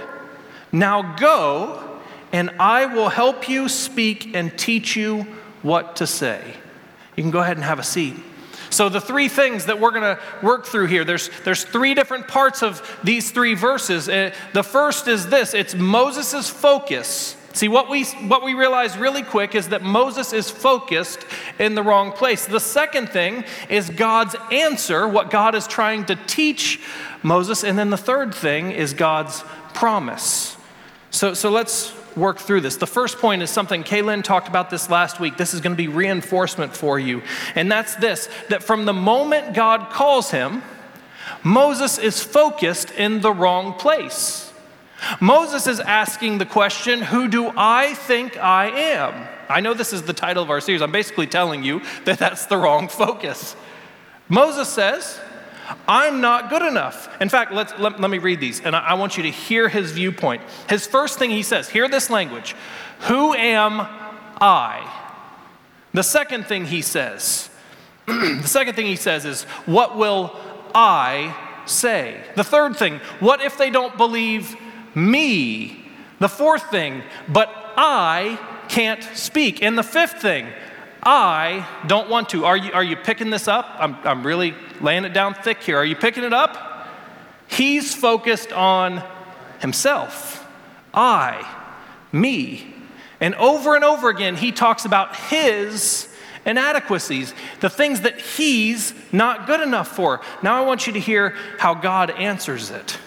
Now 0.71 1.15
go, 1.15 1.99
and 2.31 2.51
I 2.59 2.85
will 2.85 3.09
help 3.09 3.49
you 3.49 3.69
speak 3.69 4.35
and 4.35 4.55
teach 4.57 4.95
you 4.95 5.25
what 5.61 5.95
to 5.97 6.07
say. 6.07 6.41
You 7.15 7.23
can 7.23 7.31
go 7.31 7.39
ahead 7.39 7.57
and 7.57 7.63
have 7.63 7.79
a 7.79 7.83
seat. 7.83 8.15
So, 8.69 8.87
the 8.87 9.01
three 9.01 9.29
things 9.29 9.65
that 9.65 9.79
we're 9.79 9.89
going 9.91 10.15
to 10.15 10.21
work 10.43 10.67
through 10.67 10.85
here, 10.85 11.03
there's, 11.03 11.31
there's 11.43 11.63
three 11.63 11.95
different 11.95 12.27
parts 12.27 12.61
of 12.61 12.99
these 13.03 13.31
three 13.31 13.55
verses. 13.55 14.07
Uh, 14.07 14.31
the 14.53 14.61
first 14.61 15.07
is 15.07 15.27
this 15.27 15.55
it's 15.55 15.73
Moses' 15.73 16.47
focus 16.49 17.35
See, 17.59 17.67
what 17.67 17.89
we, 17.89 18.05
what 18.05 18.41
we 18.41 18.53
realize 18.53 18.97
really 18.97 19.21
quick 19.21 19.53
is 19.53 19.67
that 19.67 19.81
Moses 19.81 20.31
is 20.31 20.49
focused 20.49 21.25
in 21.59 21.75
the 21.75 21.83
wrong 21.83 22.13
place. 22.13 22.45
The 22.45 22.57
second 22.57 23.09
thing 23.09 23.43
is 23.69 23.89
God's 23.89 24.33
answer, 24.49 25.05
what 25.05 25.29
God 25.29 25.55
is 25.55 25.67
trying 25.67 26.05
to 26.05 26.15
teach 26.15 26.79
Moses. 27.21 27.65
And 27.65 27.77
then 27.77 27.89
the 27.89 27.97
third 27.97 28.33
thing 28.33 28.71
is 28.71 28.93
God's 28.93 29.43
promise. 29.73 30.55
So, 31.11 31.33
so 31.33 31.51
let's 31.51 31.93
work 32.15 32.39
through 32.39 32.61
this. 32.61 32.77
The 32.77 32.87
first 32.87 33.17
point 33.17 33.41
is 33.41 33.49
something 33.49 33.83
Kaylin 33.83 34.23
talked 34.23 34.47
about 34.47 34.69
this 34.69 34.89
last 34.89 35.19
week. 35.19 35.35
This 35.35 35.53
is 35.53 35.59
going 35.59 35.73
to 35.73 35.77
be 35.77 35.89
reinforcement 35.89 36.73
for 36.73 36.97
you. 36.97 37.23
And 37.55 37.69
that's 37.69 37.93
this 37.95 38.29
that 38.47 38.63
from 38.63 38.85
the 38.85 38.93
moment 38.93 39.53
God 39.53 39.89
calls 39.89 40.31
him, 40.31 40.63
Moses 41.43 41.97
is 41.97 42.23
focused 42.23 42.91
in 42.91 43.19
the 43.19 43.33
wrong 43.33 43.73
place. 43.73 44.48
Moses 45.19 45.67
is 45.67 45.79
asking 45.79 46.37
the 46.37 46.45
question, 46.45 47.01
Who 47.01 47.27
do 47.27 47.51
I 47.55 47.93
think 47.93 48.37
I 48.37 48.67
am? 48.67 49.27
I 49.49 49.61
know 49.61 49.73
this 49.73 49.93
is 49.93 50.03
the 50.03 50.13
title 50.13 50.43
of 50.43 50.49
our 50.49 50.61
series. 50.61 50.81
I'm 50.81 50.91
basically 50.91 51.27
telling 51.27 51.63
you 51.63 51.81
that 52.05 52.19
that's 52.19 52.45
the 52.45 52.57
wrong 52.57 52.87
focus. 52.87 53.55
Moses 54.27 54.69
says, 54.69 55.19
I'm 55.87 56.21
not 56.21 56.49
good 56.49 56.61
enough. 56.61 57.09
In 57.21 57.29
fact, 57.29 57.51
let 57.51 57.79
let, 57.79 57.99
me 57.99 58.17
read 58.17 58.39
these, 58.39 58.59
and 58.61 58.75
I, 58.75 58.79
I 58.79 58.93
want 58.95 59.17
you 59.17 59.23
to 59.23 59.31
hear 59.31 59.69
his 59.69 59.91
viewpoint. 59.91 60.41
His 60.67 60.87
first 60.87 61.19
thing 61.19 61.29
he 61.29 61.43
says, 61.43 61.69
hear 61.69 61.87
this 61.87 62.09
language 62.09 62.55
Who 63.01 63.33
am 63.33 63.81
I? 64.41 64.95
The 65.93 66.03
second 66.03 66.45
thing 66.45 66.65
he 66.65 66.81
says, 66.81 67.49
the 68.05 68.47
second 68.47 68.75
thing 68.75 68.85
he 68.85 68.95
says 68.95 69.25
is, 69.25 69.43
What 69.65 69.97
will 69.97 70.35
I 70.73 71.35
say? 71.65 72.23
The 72.35 72.43
third 72.43 72.75
thing, 72.75 72.99
What 73.19 73.41
if 73.41 73.57
they 73.57 73.69
don't 73.69 73.97
believe 73.97 74.55
me. 74.99 75.85
The 76.19 76.29
fourth 76.29 76.69
thing, 76.69 77.03
but 77.27 77.49
I 77.77 78.37
can't 78.67 79.03
speak. 79.15 79.63
And 79.63 79.77
the 79.77 79.83
fifth 79.83 80.21
thing, 80.21 80.47
I 81.01 81.65
don't 81.87 82.09
want 82.09 82.29
to. 82.29 82.45
Are 82.45 82.57
you, 82.57 82.71
are 82.73 82.83
you 82.83 82.97
picking 82.97 83.29
this 83.29 83.47
up? 83.47 83.65
I'm, 83.79 83.95
I'm 84.03 84.25
really 84.25 84.53
laying 84.81 85.05
it 85.05 85.13
down 85.13 85.33
thick 85.33 85.63
here. 85.63 85.77
Are 85.77 85.85
you 85.85 85.95
picking 85.95 86.23
it 86.23 86.33
up? 86.33 86.87
He's 87.47 87.95
focused 87.95 88.51
on 88.51 89.03
himself. 89.59 90.45
I, 90.93 91.47
me. 92.11 92.73
And 93.21 93.35
over 93.35 93.75
and 93.75 93.83
over 93.83 94.09
again, 94.09 94.35
he 94.35 94.51
talks 94.51 94.85
about 94.85 95.15
his 95.15 96.07
inadequacies, 96.45 97.33
the 97.59 97.69
things 97.69 98.01
that 98.01 98.19
he's 98.19 98.93
not 99.11 99.47
good 99.47 99.61
enough 99.61 99.89
for. 99.89 100.21
Now 100.41 100.61
I 100.61 100.65
want 100.65 100.87
you 100.87 100.93
to 100.93 100.99
hear 100.99 101.35
how 101.57 101.73
God 101.73 102.11
answers 102.11 102.71
it. 102.71 102.97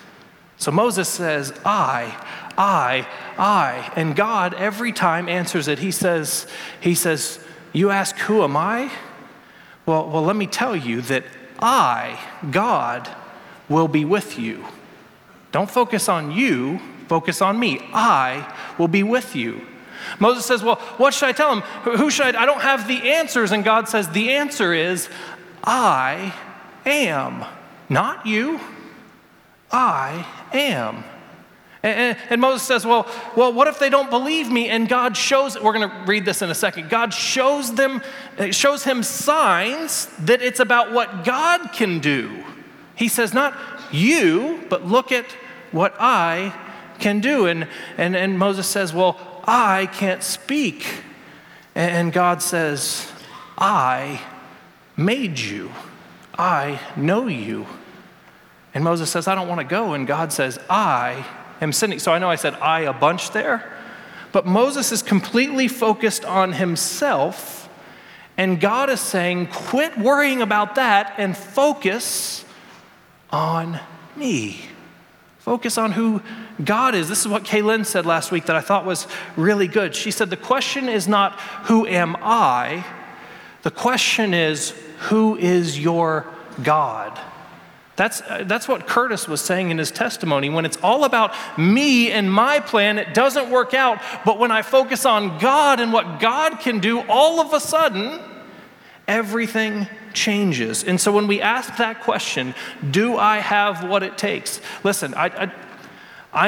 So 0.63 0.71
Moses 0.71 1.09
says, 1.09 1.53
I, 1.65 2.17
I, 2.57 3.05
I. 3.37 3.93
And 3.97 4.15
God 4.15 4.55
every 4.55 4.93
time 4.93 5.29
answers 5.29 5.67
it. 5.67 5.81
He 5.81 5.91
says, 5.91 6.47
He 6.81 6.95
says, 6.95 7.41
You 7.73 7.91
ask, 7.91 8.17
who 8.17 8.45
am 8.45 8.57
I? 8.57 8.89
Well, 9.87 10.09
well, 10.09 10.23
let 10.23 10.37
me 10.37 10.47
tell 10.47 10.77
you 10.77 11.01
that 11.01 11.25
I, 11.59 12.17
God, 12.53 13.11
will 13.69 13.89
be 13.89 14.05
with 14.05 14.39
you. 14.39 14.65
Don't 15.51 15.69
focus 15.69 16.09
on 16.09 16.31
you, 16.31 16.79
focus 17.09 17.43
on 17.43 17.59
me. 17.59 17.81
I 17.93 18.57
will 18.79 18.87
be 18.87 19.03
with 19.03 19.35
you. 19.35 19.67
Moses 20.21 20.47
says, 20.47 20.63
Well, 20.63 20.77
what 20.97 21.13
should 21.13 21.29
I 21.29 21.33
tell 21.33 21.57
him? 21.57 21.63
Who 21.97 22.09
should 22.09 22.37
I? 22.37 22.43
I 22.43 22.47
don't 22.47 22.63
have 22.63 22.87
the 22.87 23.11
answers. 23.15 23.51
And 23.51 23.65
God 23.65 23.89
says, 23.89 24.11
The 24.11 24.31
answer 24.31 24.73
is, 24.73 25.09
I 25.65 26.33
am, 26.87 27.45
not 27.89 28.27
you. 28.27 28.61
I 29.73 30.25
am. 30.53 31.05
And, 31.83 32.17
and, 32.31 32.41
Moses 32.41 32.63
says, 32.63 32.87
well, 32.87 33.11
well, 33.35 33.53
what 33.53 33.67
if 33.67 33.81
they 33.81 33.91
don't 33.91 34.09
believe 34.09 34.49
me? 34.49 34.69
And 34.69 34.89
God 34.89 35.17
shows, 35.17 35.61
we're 35.61 35.73
going 35.73 35.91
to 35.91 35.97
read 36.07 36.25
this 36.25 36.41
in 36.41 36.49
a 36.49 36.55
second. 36.55 36.89
God 36.89 37.13
shows 37.13 37.75
them, 37.75 38.03
shows 38.53 38.85
him 38.85 39.03
signs 39.03 40.07
that 40.21 40.43
it's 40.43 40.61
about 40.61 40.93
what 40.93 41.25
God 41.25 41.73
can 41.73 41.99
do. 41.99 42.45
He 42.95 43.09
says, 43.09 43.35
not 43.35 43.59
you, 43.91 44.65
but 44.69 44.87
look 44.87 45.11
at 45.11 45.27
what 45.73 45.97
I 45.99 46.55
can 47.01 47.21
do. 47.21 47.47
And, 47.47 47.67
and, 47.99 48.15
and 48.15 48.39
Moses 48.39 48.69
says, 48.69 48.95
well, 48.95 49.19
I 49.45 49.87
can't 49.87 50.23
speak. 50.23 50.87
And 51.75 52.13
God 52.13 52.43
says, 52.43 53.11
I 53.59 54.21
made 54.97 55.39
you. 55.39 55.73
I 56.39 56.81
know 56.97 57.27
you. 57.27 57.67
And 58.75 58.85
Moses 58.85 59.11
says, 59.11 59.29
I 59.29 59.35
don't 59.35 59.49
want 59.49 59.61
to 59.61 59.67
go. 59.67 59.93
And 59.93 60.07
God 60.07 60.33
says, 60.33 60.59
I 60.71 61.27
am 61.61 61.73
sending. 61.73 61.99
So 61.99 62.13
I 62.13 62.19
know 62.19 62.31
I 62.31 62.37
said 62.37 62.55
I 62.55 62.81
a 62.81 62.93
bunch 62.93 63.31
there, 63.31 63.71
but 64.33 64.47
Moses 64.47 64.93
is 64.93 65.03
completely 65.03 65.69
focused 65.69 66.25
on 66.25 66.53
himself. 66.55 67.69
And 68.39 68.61
God 68.61 68.89
is 68.89 69.01
saying, 69.01 69.49
quit 69.49 69.99
worrying 69.99 70.41
about 70.41 70.77
that 70.77 71.15
and 71.19 71.37
focus 71.37 72.45
on 73.31 73.79
me. 74.17 74.63
Focus 75.39 75.77
on 75.77 75.93
who 75.93 76.23
God 76.65 76.95
is. 76.95 77.09
This 77.09 77.21
is 77.21 77.29
what 77.29 77.43
Kaylin 77.43 77.85
said 77.85 78.07
last 78.07 78.31
week 78.31 78.47
that 78.47 78.55
I 78.55 78.61
thought 78.61 78.87
was 78.87 79.09
really 79.37 79.67
good. 79.67 79.95
She 79.95 80.13
said, 80.13 80.31
The 80.31 80.37
question 80.37 80.89
is 80.89 81.09
not, 81.09 81.39
Who 81.65 81.85
am 81.85 82.17
I? 82.21 82.87
The 83.63 83.73
question 83.73 84.35
is, 84.35 84.73
Who 85.09 85.37
is 85.37 85.81
your 85.81 86.27
God? 86.63 87.21
That's, 88.03 88.21
uh, 88.23 88.43
that's 88.47 88.67
what 88.67 88.89
Curtis 88.89 89.29
was 89.29 89.41
saying 89.41 89.71
in 89.71 89.79
his 89.79 89.93
testimony. 89.93 90.51
When 90.51 90.65
it's 90.65 90.77
all 90.79 91.05
about 91.05 91.33
me 91.57 92.11
and 92.11 92.29
my 92.29 92.59
plan, 92.59 92.99
it 92.99 93.15
doesn't 93.15 93.49
work 93.49 93.75
out. 93.75 94.03
But 94.25 94.41
when 94.41 94.51
I 94.51 94.63
focus 94.63 95.07
on 95.07 95.39
God 95.39 95.79
and 95.79 95.93
what 95.93 96.19
God 96.19 96.59
can 96.59 96.81
do, 96.81 97.03
all 97.03 97.39
of 97.39 97.53
a 97.53 97.61
sudden, 97.61 98.19
everything 99.07 99.87
changes. 100.13 100.83
And 100.83 101.01
so 101.01 101.13
when 101.13 101.29
we 101.29 101.41
ask 101.41 101.77
that 101.77 102.03
question, 102.03 102.57
do 102.91 103.17
I 103.17 103.39
have 103.39 103.89
what 103.89 104.03
it 104.03 104.19
takes? 104.19 104.61
Listen, 104.83 105.15
I, 105.15 105.27
I, 105.27 105.53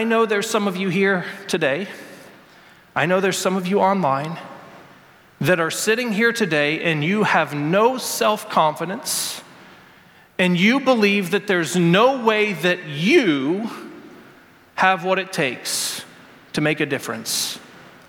I 0.00 0.02
know 0.02 0.26
there's 0.26 0.50
some 0.50 0.66
of 0.66 0.75
you 0.76 0.88
here 0.88 1.25
today, 1.46 1.87
I 2.96 3.06
know 3.06 3.20
there's 3.20 3.38
some 3.38 3.56
of 3.56 3.68
you 3.68 3.78
online 3.78 4.40
that 5.40 5.61
are 5.61 5.70
sitting 5.70 6.11
here 6.11 6.32
today 6.32 6.82
and 6.82 7.04
you 7.04 7.23
have 7.23 7.54
no 7.54 7.96
self 7.96 8.50
confidence 8.50 9.40
and 10.38 10.58
you 10.58 10.80
believe 10.80 11.30
that 11.30 11.46
there's 11.46 11.76
no 11.76 12.24
way 12.24 12.52
that 12.52 12.84
you 12.86 13.70
have 14.74 15.04
what 15.04 15.18
it 15.18 15.32
takes 15.32 16.04
to 16.52 16.60
make 16.60 16.80
a 16.80 16.86
difference. 16.86 17.58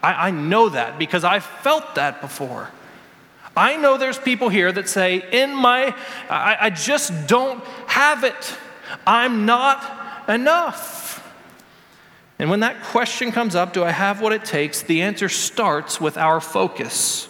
I, 0.01 0.27
I 0.27 0.31
know 0.31 0.69
that 0.69 0.97
because 0.97 1.23
I 1.23 1.39
felt 1.39 1.95
that 1.95 2.21
before. 2.21 2.69
I 3.57 3.77
know 3.77 3.97
there's 3.97 4.19
people 4.19 4.49
here 4.49 4.71
that 4.71 4.89
say, 4.89 5.23
in 5.31 5.55
my, 5.55 5.95
I, 6.29 6.57
I 6.61 6.69
just 6.69 7.27
don't 7.27 7.63
have 7.87 8.23
it. 8.23 8.57
I'm 9.07 9.45
not 9.45 10.29
enough. 10.29 11.03
And 12.37 12.49
when 12.49 12.59
that 12.61 12.83
question 12.83 13.31
comes 13.31 13.55
up, 13.55 13.71
do 13.71 13.83
I 13.83 13.91
have 13.91 14.19
what 14.19 14.33
it 14.33 14.43
takes? 14.43 14.81
The 14.81 15.03
answer 15.03 15.29
starts 15.29 16.01
with 16.01 16.17
our 16.17 16.41
focus. 16.41 17.29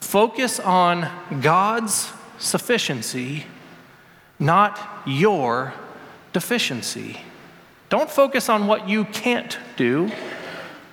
Focus 0.00 0.58
on 0.58 1.10
God's 1.42 2.10
sufficiency, 2.38 3.44
not 4.42 4.78
your 5.06 5.72
deficiency. 6.32 7.20
Don't 7.88 8.10
focus 8.10 8.48
on 8.48 8.66
what 8.66 8.88
you 8.88 9.04
can't 9.04 9.58
do. 9.76 10.10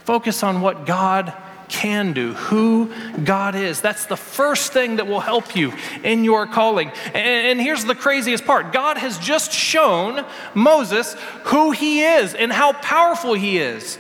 Focus 0.06 0.44
on 0.44 0.62
what 0.62 0.86
God 0.86 1.34
can 1.70 2.14
do, 2.14 2.34
who 2.34 2.92
God 3.24 3.56
is. 3.56 3.80
That's 3.80 4.06
the 4.08 4.18
first 4.18 4.74
thing 4.74 4.98
that 4.98 5.08
will 5.08 5.20
help 5.20 5.56
you 5.56 5.72
in 6.04 6.24
your 6.24 6.48
calling. 6.48 6.92
And, 7.14 7.62
here's 7.62 7.86
the 7.86 7.96
craziest 7.96 8.46
part 8.46 8.74
God 8.74 8.98
has 8.98 9.18
just 9.20 9.52
shown 9.52 10.26
Moses 10.54 11.14
who 11.46 11.72
he 11.72 12.02
is 12.02 12.34
and 12.34 12.52
how 12.52 12.74
powerful 12.74 13.34
he 13.36 13.60
is. 13.60 13.98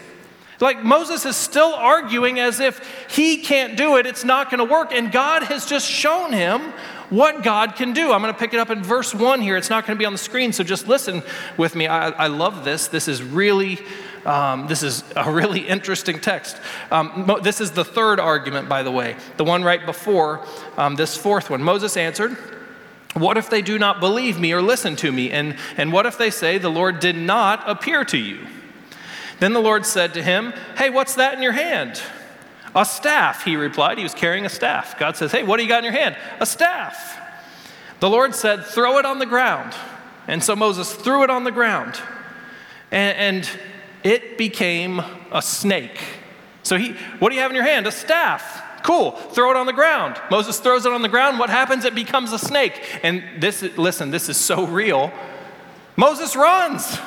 Like 0.59 0.83
Moses 0.83 1.25
is 1.25 1.37
still 1.37 1.73
arguing 1.73 2.39
as 2.39 2.59
if 2.59 3.07
he 3.09 3.37
can't 3.37 3.77
do 3.77 3.95
it, 3.97 4.05
it's 4.05 4.25
not 4.25 4.51
going 4.51 4.59
to 4.59 4.71
work. 4.71 4.91
And 4.91 5.11
God 5.11 5.43
has 5.43 5.65
just 5.65 5.87
shown 5.87 6.33
him 6.33 6.73
what 7.09 7.43
God 7.43 7.75
can 7.75 7.93
do. 7.93 8.11
I'm 8.11 8.21
going 8.21 8.33
to 8.33 8.39
pick 8.39 8.53
it 8.53 8.59
up 8.59 8.69
in 8.69 8.83
verse 8.83 9.13
1 9.13 9.41
here. 9.41 9.57
It's 9.57 9.69
not 9.69 9.85
going 9.85 9.97
to 9.97 9.99
be 9.99 10.05
on 10.05 10.13
the 10.13 10.19
screen, 10.19 10.53
so 10.53 10.63
just 10.63 10.87
listen 10.87 11.23
with 11.57 11.75
me. 11.75 11.87
I, 11.87 12.09
I 12.09 12.27
love 12.27 12.63
this. 12.63 12.87
This 12.87 13.07
is 13.07 13.23
really 13.23 13.79
um, 14.25 14.67
this 14.67 14.83
is 14.83 15.03
a 15.15 15.31
really 15.31 15.61
interesting 15.61 16.19
text. 16.19 16.57
Um, 16.91 17.31
this 17.41 17.61
is 17.61 17.71
the 17.71 17.85
third 17.85 18.19
argument, 18.19 18.69
by 18.69 18.83
the 18.83 18.91
way, 18.91 19.15
the 19.37 19.45
one 19.45 19.63
right 19.63 19.85
before 19.85 20.45
um, 20.77 20.95
this 20.95 21.15
fourth 21.15 21.49
one. 21.49 21.63
Moses 21.63 21.95
answered, 21.95 22.37
What 23.13 23.37
if 23.37 23.49
they 23.49 23.61
do 23.61 23.79
not 23.79 23.99
believe 23.99 24.39
me 24.39 24.51
or 24.53 24.61
listen 24.61 24.95
to 24.97 25.11
me? 25.11 25.31
And, 25.31 25.57
and 25.77 25.93
what 25.93 26.05
if 26.05 26.17
they 26.17 26.31
say, 26.31 26.57
The 26.57 26.69
Lord 26.69 26.99
did 26.99 27.15
not 27.15 27.67
appear 27.67 28.03
to 28.05 28.17
you? 28.17 28.45
Then 29.39 29.53
the 29.53 29.61
Lord 29.61 29.85
said 29.85 30.13
to 30.15 30.23
him, 30.23 30.53
Hey, 30.77 30.89
what's 30.89 31.15
that 31.15 31.33
in 31.33 31.41
your 31.41 31.53
hand? 31.53 32.01
A 32.75 32.85
staff, 32.85 33.43
he 33.43 33.55
replied. 33.55 33.97
He 33.97 34.03
was 34.03 34.13
carrying 34.13 34.45
a 34.45 34.49
staff. 34.49 34.97
God 34.99 35.15
says, 35.17 35.31
Hey, 35.31 35.43
what 35.43 35.57
do 35.57 35.63
you 35.63 35.69
got 35.69 35.79
in 35.79 35.91
your 35.91 35.99
hand? 35.99 36.15
A 36.39 36.45
staff. 36.45 37.17
The 37.99 38.09
Lord 38.09 38.35
said, 38.35 38.65
Throw 38.65 38.97
it 38.97 39.05
on 39.05 39.19
the 39.19 39.25
ground. 39.25 39.73
And 40.27 40.43
so 40.43 40.55
Moses 40.55 40.93
threw 40.93 41.23
it 41.23 41.29
on 41.29 41.43
the 41.43 41.51
ground. 41.51 41.99
And, 42.91 43.17
and 43.17 43.49
it 44.03 44.37
became 44.37 45.01
a 45.31 45.41
snake. 45.41 45.99
So 46.63 46.77
he, 46.77 46.93
what 47.17 47.29
do 47.29 47.35
you 47.35 47.41
have 47.41 47.51
in 47.51 47.55
your 47.55 47.65
hand? 47.65 47.87
A 47.87 47.91
staff. 47.91 48.63
Cool. 48.83 49.11
Throw 49.11 49.51
it 49.51 49.57
on 49.57 49.65
the 49.65 49.73
ground. 49.73 50.21
Moses 50.29 50.59
throws 50.59 50.85
it 50.85 50.91
on 50.91 51.01
the 51.01 51.09
ground. 51.09 51.39
What 51.39 51.49
happens? 51.49 51.83
It 51.83 51.95
becomes 51.95 52.31
a 52.31 52.39
snake. 52.39 52.81
And 53.03 53.23
this, 53.39 53.61
listen, 53.77 54.11
this 54.11 54.29
is 54.29 54.37
so 54.37 54.65
real. 54.65 55.11
Moses 55.95 56.35
runs. 56.35 56.97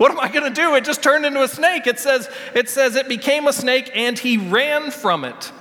What 0.00 0.10
am 0.10 0.18
I 0.18 0.32
going 0.32 0.50
to 0.50 0.62
do? 0.62 0.74
It 0.76 0.86
just 0.86 1.02
turned 1.02 1.26
into 1.26 1.42
a 1.42 1.48
snake. 1.48 1.86
It 1.86 1.98
says, 1.98 2.30
it 2.54 2.70
says 2.70 2.96
it 2.96 3.06
became 3.06 3.46
a 3.46 3.52
snake 3.52 3.90
and 3.94 4.18
he 4.18 4.38
ran 4.38 4.90
from 4.90 5.26
it. 5.26 5.52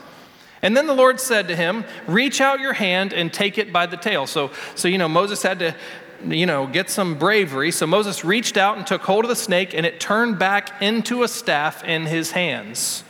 And 0.61 0.77
then 0.77 0.87
the 0.87 0.93
Lord 0.93 1.19
said 1.19 1.49
to 1.49 1.57
him, 1.57 1.83
Reach 2.07 2.39
out 2.39 2.61
your 2.61 2.71
hand 2.71 3.11
and 3.11 3.33
take 3.33 3.57
it 3.57 3.73
by 3.73 3.85
the 3.85 3.97
tail. 3.97 4.27
So, 4.27 4.51
so 4.75 4.87
you 4.87 4.97
know, 4.97 5.09
Moses 5.09 5.43
had 5.43 5.59
to 5.59 5.75
you 6.25 6.45
know, 6.45 6.67
get 6.67 6.89
some 6.89 7.15
bravery. 7.15 7.71
So 7.71 7.85
Moses 7.85 8.23
reached 8.23 8.55
out 8.55 8.77
and 8.77 8.87
took 8.87 9.01
hold 9.01 9.25
of 9.25 9.29
the 9.29 9.35
snake, 9.35 9.73
and 9.73 9.85
it 9.85 9.99
turned 9.99 10.39
back 10.39 10.81
into 10.81 11.23
a 11.23 11.27
staff 11.27 11.83
in 11.83 12.05
his 12.05 12.31
hands. 12.31 13.03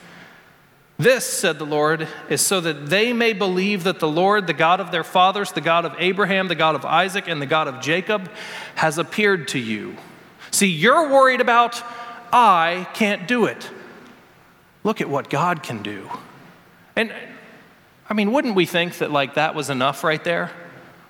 This, 0.98 1.26
said 1.26 1.60
the 1.60 1.66
Lord, 1.66 2.08
is 2.28 2.44
so 2.44 2.60
that 2.60 2.88
they 2.88 3.14
may 3.14 3.34
believe 3.34 3.84
that 3.84 4.00
the 4.00 4.08
Lord, 4.08 4.48
the 4.48 4.54
God 4.54 4.80
of 4.80 4.90
their 4.90 5.04
fathers, 5.04 5.52
the 5.52 5.62
God 5.62 5.86
of 5.86 5.94
Abraham, 6.00 6.48
the 6.48 6.56
God 6.56 6.74
of 6.74 6.86
Isaac, 6.86 7.28
and 7.28 7.40
the 7.40 7.46
God 7.46 7.68
of 7.68 7.82
Jacob, 7.82 8.32
has 8.74 8.98
appeared 8.98 9.48
to 9.50 9.60
you. 9.60 9.96
See, 10.52 10.68
you're 10.68 11.10
worried 11.10 11.42
about, 11.42 11.82
I 12.32 12.88
can't 12.94 13.28
do 13.28 13.46
it. 13.46 13.70
Look 14.84 15.02
at 15.02 15.10
what 15.10 15.30
God 15.30 15.64
can 15.64 15.84
do. 15.84 16.10
And 16.96 17.14
I 18.10 18.14
mean, 18.14 18.32
wouldn't 18.32 18.56
we 18.56 18.66
think 18.66 18.98
that 18.98 19.12
like 19.12 19.36
that 19.36 19.54
was 19.54 19.70
enough 19.70 20.04
right 20.04 20.24
there? 20.24 20.52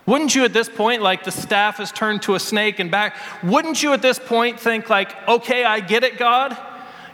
Wouldn't 0.06 0.34
you 0.34 0.44
at 0.44 0.54
this 0.54 0.68
point, 0.68 1.02
like 1.02 1.24
the 1.24 1.32
staff 1.32 1.78
has 1.78 1.92
turned 1.92 2.24
to 2.24 2.34
a 2.34 2.40
snake 2.40 2.80
and 2.80 2.90
back, 2.90 3.16
wouldn't 3.44 3.84
you 3.84 3.94
at 3.94 4.02
this 4.02 4.18
point 4.18 4.60
think, 4.60 4.90
like, 4.90 5.16
okay, 5.28 5.64
I 5.64 5.82
get 5.82 6.04
it, 6.04 6.18
God? 6.18 6.58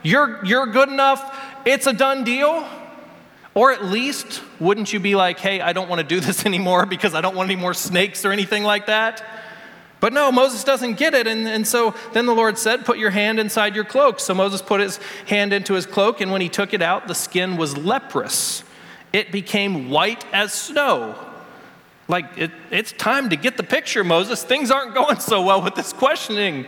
You're, 0.02 0.42
you're 0.44 0.66
good 0.66 0.88
enough. 0.88 1.38
It's 1.66 1.86
a 1.86 1.92
done 1.92 2.24
deal. 2.24 2.66
Or 3.52 3.72
at 3.72 3.84
least, 3.84 4.42
wouldn't 4.58 4.92
you 4.92 5.00
be 5.00 5.14
like, 5.14 5.38
hey, 5.38 5.60
I 5.60 5.72
don't 5.74 5.88
want 5.88 6.00
to 6.00 6.06
do 6.06 6.20
this 6.20 6.46
anymore 6.46 6.86
because 6.86 7.14
I 7.14 7.20
don't 7.20 7.36
want 7.36 7.50
any 7.50 7.60
more 7.60 7.74
snakes 7.74 8.24
or 8.24 8.32
anything 8.32 8.64
like 8.64 8.86
that? 8.86 9.22
But 9.98 10.12
no, 10.12 10.30
Moses 10.30 10.62
doesn't 10.62 10.94
get 10.94 11.14
it. 11.14 11.26
And, 11.26 11.48
and 11.48 11.66
so 11.66 11.94
then 12.12 12.26
the 12.26 12.34
Lord 12.34 12.58
said, 12.58 12.84
Put 12.84 12.98
your 12.98 13.10
hand 13.10 13.38
inside 13.38 13.74
your 13.74 13.84
cloak. 13.84 14.20
So 14.20 14.34
Moses 14.34 14.60
put 14.60 14.80
his 14.80 14.98
hand 15.26 15.52
into 15.52 15.74
his 15.74 15.86
cloak, 15.86 16.20
and 16.20 16.30
when 16.30 16.40
he 16.40 16.48
took 16.48 16.74
it 16.74 16.82
out, 16.82 17.08
the 17.08 17.14
skin 17.14 17.56
was 17.56 17.76
leprous. 17.76 18.62
It 19.12 19.32
became 19.32 19.88
white 19.88 20.24
as 20.32 20.52
snow. 20.52 21.14
Like, 22.08 22.26
it, 22.36 22.50
it's 22.70 22.92
time 22.92 23.30
to 23.30 23.36
get 23.36 23.56
the 23.56 23.62
picture, 23.62 24.04
Moses. 24.04 24.44
Things 24.44 24.70
aren't 24.70 24.94
going 24.94 25.18
so 25.18 25.42
well 25.42 25.62
with 25.62 25.74
this 25.74 25.92
questioning. 25.92 26.66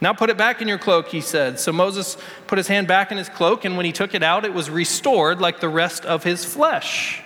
Now 0.00 0.12
put 0.12 0.28
it 0.28 0.36
back 0.36 0.60
in 0.60 0.68
your 0.68 0.78
cloak, 0.78 1.08
he 1.08 1.20
said. 1.20 1.60
So 1.60 1.72
Moses 1.72 2.16
put 2.46 2.58
his 2.58 2.66
hand 2.66 2.88
back 2.88 3.12
in 3.12 3.18
his 3.18 3.28
cloak, 3.28 3.64
and 3.64 3.76
when 3.76 3.86
he 3.86 3.92
took 3.92 4.14
it 4.14 4.22
out, 4.22 4.44
it 4.44 4.52
was 4.52 4.68
restored 4.68 5.40
like 5.40 5.60
the 5.60 5.68
rest 5.68 6.04
of 6.04 6.24
his 6.24 6.44
flesh. 6.44 7.22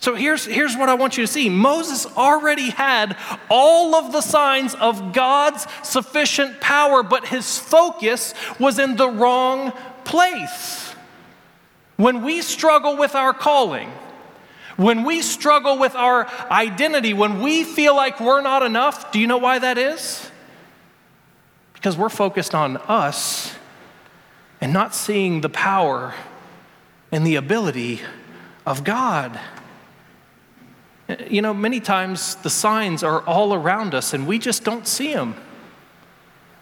So 0.00 0.14
here's, 0.14 0.44
here's 0.44 0.76
what 0.76 0.88
I 0.88 0.94
want 0.94 1.16
you 1.16 1.24
to 1.26 1.32
see 1.32 1.48
Moses 1.48 2.06
already 2.06 2.70
had 2.70 3.16
all 3.50 3.94
of 3.96 4.12
the 4.12 4.20
signs 4.20 4.74
of 4.76 5.12
God's 5.12 5.66
sufficient 5.82 6.60
power, 6.60 7.02
but 7.02 7.26
his 7.26 7.58
focus 7.58 8.32
was 8.60 8.78
in 8.78 8.96
the 8.96 9.08
wrong 9.08 9.72
place. 10.04 10.94
When 11.96 12.22
we 12.22 12.42
struggle 12.42 12.96
with 12.96 13.16
our 13.16 13.32
calling, 13.32 13.90
when 14.76 15.02
we 15.02 15.22
struggle 15.22 15.78
with 15.78 15.96
our 15.96 16.28
identity, 16.48 17.12
when 17.12 17.42
we 17.42 17.64
feel 17.64 17.96
like 17.96 18.20
we're 18.20 18.40
not 18.40 18.62
enough, 18.62 19.10
do 19.10 19.18
you 19.18 19.26
know 19.26 19.38
why 19.38 19.58
that 19.58 19.76
is? 19.76 20.30
Because 21.72 21.96
we're 21.96 22.08
focused 22.08 22.54
on 22.54 22.76
us 22.76 23.52
and 24.60 24.72
not 24.72 24.94
seeing 24.94 25.40
the 25.40 25.48
power 25.48 26.14
and 27.10 27.26
the 27.26 27.34
ability 27.34 28.00
of 28.64 28.84
God. 28.84 29.40
You 31.28 31.40
know, 31.40 31.54
many 31.54 31.80
times 31.80 32.34
the 32.36 32.50
signs 32.50 33.02
are 33.02 33.22
all 33.22 33.54
around 33.54 33.94
us 33.94 34.12
and 34.12 34.26
we 34.26 34.38
just 34.38 34.64
don't 34.64 34.86
see 34.86 35.14
them. 35.14 35.34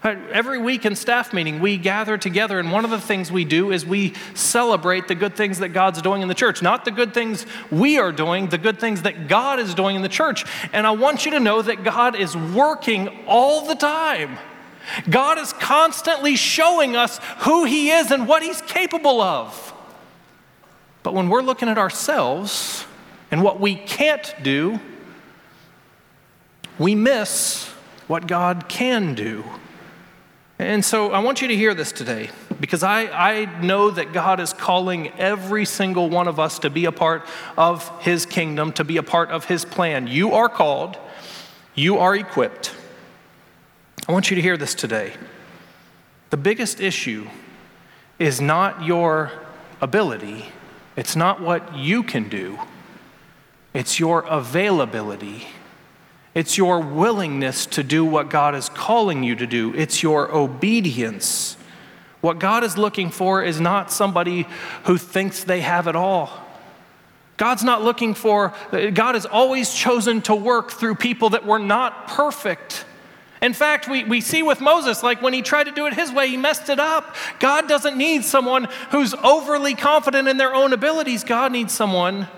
Every 0.04 0.58
week 0.58 0.86
in 0.86 0.94
staff 0.94 1.32
meeting, 1.32 1.58
we 1.58 1.78
gather 1.78 2.16
together, 2.16 2.60
and 2.60 2.70
one 2.70 2.84
of 2.84 2.92
the 2.92 3.00
things 3.00 3.32
we 3.32 3.44
do 3.44 3.72
is 3.72 3.84
we 3.84 4.12
celebrate 4.34 5.08
the 5.08 5.16
good 5.16 5.34
things 5.34 5.58
that 5.58 5.70
God's 5.70 6.00
doing 6.00 6.22
in 6.22 6.28
the 6.28 6.34
church. 6.34 6.62
Not 6.62 6.84
the 6.84 6.92
good 6.92 7.12
things 7.12 7.44
we 7.72 7.98
are 7.98 8.12
doing, 8.12 8.48
the 8.48 8.58
good 8.58 8.78
things 8.78 9.02
that 9.02 9.26
God 9.26 9.58
is 9.58 9.74
doing 9.74 9.96
in 9.96 10.02
the 10.02 10.08
church. 10.08 10.44
And 10.72 10.86
I 10.86 10.92
want 10.92 11.24
you 11.24 11.32
to 11.32 11.40
know 11.40 11.60
that 11.60 11.82
God 11.82 12.14
is 12.14 12.36
working 12.36 13.08
all 13.26 13.66
the 13.66 13.74
time. 13.74 14.38
God 15.10 15.38
is 15.38 15.52
constantly 15.54 16.36
showing 16.36 16.94
us 16.94 17.18
who 17.38 17.64
He 17.64 17.90
is 17.90 18.12
and 18.12 18.28
what 18.28 18.44
He's 18.44 18.62
capable 18.62 19.20
of. 19.20 19.74
But 21.02 21.14
when 21.14 21.28
we're 21.28 21.42
looking 21.42 21.68
at 21.68 21.78
ourselves 21.78 22.84
and 23.30 23.42
what 23.42 23.60
we 23.60 23.74
can't 23.74 24.34
do, 24.42 24.80
we 26.78 26.94
miss 26.94 27.66
what 28.06 28.26
God 28.26 28.68
can 28.68 29.14
do. 29.14 29.44
And 30.58 30.84
so 30.84 31.12
I 31.12 31.18
want 31.18 31.42
you 31.42 31.48
to 31.48 31.56
hear 31.56 31.74
this 31.74 31.92
today 31.92 32.30
because 32.60 32.82
I, 32.82 33.06
I 33.06 33.60
know 33.60 33.90
that 33.90 34.12
God 34.12 34.40
is 34.40 34.52
calling 34.52 35.08
every 35.18 35.64
single 35.64 36.08
one 36.08 36.28
of 36.28 36.40
us 36.40 36.58
to 36.60 36.70
be 36.70 36.86
a 36.86 36.92
part 36.92 37.26
of 37.58 37.88
His 38.02 38.24
kingdom, 38.24 38.72
to 38.74 38.84
be 38.84 38.96
a 38.96 39.02
part 39.02 39.30
of 39.30 39.46
His 39.46 39.64
plan. 39.64 40.06
You 40.06 40.32
are 40.32 40.48
called, 40.48 40.96
you 41.74 41.98
are 41.98 42.14
equipped. 42.14 42.74
I 44.08 44.12
want 44.12 44.30
you 44.30 44.36
to 44.36 44.42
hear 44.42 44.56
this 44.56 44.74
today. 44.74 45.12
The 46.30 46.36
biggest 46.36 46.80
issue 46.80 47.28
is 48.18 48.40
not 48.40 48.82
your 48.82 49.32
ability, 49.80 50.46
it's 50.96 51.16
not 51.16 51.40
what 51.40 51.76
you 51.76 52.02
can 52.02 52.28
do, 52.30 52.58
it's 53.76 54.00
your 54.00 54.22
availability 54.22 55.46
it's 56.36 56.58
your 56.58 56.80
willingness 56.80 57.64
to 57.64 57.82
do 57.82 58.04
what 58.04 58.28
God 58.28 58.54
is 58.54 58.68
calling 58.68 59.22
you 59.22 59.36
to 59.36 59.46
do, 59.46 59.74
it's 59.74 60.02
your 60.02 60.30
obedience. 60.30 61.56
What 62.20 62.38
God 62.38 62.62
is 62.62 62.76
looking 62.76 63.10
for 63.10 63.42
is 63.42 63.58
not 63.58 63.90
somebody 63.90 64.46
who 64.84 64.98
thinks 64.98 65.44
they 65.44 65.62
have 65.62 65.86
it 65.86 65.96
all. 65.96 66.30
God's 67.38 67.64
not 67.64 67.82
looking 67.82 68.12
for, 68.12 68.52
God 68.70 69.14
has 69.14 69.24
always 69.24 69.72
chosen 69.72 70.20
to 70.22 70.34
work 70.34 70.72
through 70.72 70.96
people 70.96 71.30
that 71.30 71.46
were 71.46 71.58
not 71.58 72.06
perfect. 72.06 72.84
In 73.40 73.54
fact, 73.54 73.88
we, 73.88 74.04
we 74.04 74.20
see 74.20 74.42
with 74.42 74.60
Moses, 74.60 75.02
like 75.02 75.22
when 75.22 75.32
he 75.32 75.40
tried 75.40 75.64
to 75.64 75.72
do 75.72 75.86
it 75.86 75.94
his 75.94 76.12
way, 76.12 76.28
he 76.28 76.36
messed 76.36 76.68
it 76.68 76.78
up. 76.78 77.16
God 77.40 77.66
doesn't 77.66 77.96
need 77.96 78.24
someone 78.24 78.68
who's 78.90 79.14
overly 79.14 79.74
confident 79.74 80.28
in 80.28 80.36
their 80.36 80.54
own 80.54 80.74
abilities, 80.74 81.24
God 81.24 81.50
needs 81.50 81.72
someone 81.72 82.28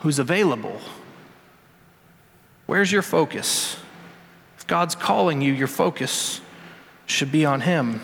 who's 0.00 0.18
available. 0.18 0.80
Where's 2.66 2.92
your 2.92 3.02
focus? 3.02 3.76
If 4.58 4.66
God's 4.66 4.94
calling 4.94 5.40
you, 5.40 5.52
your 5.52 5.66
focus 5.66 6.40
should 7.06 7.32
be 7.32 7.44
on 7.44 7.62
Him. 7.62 8.00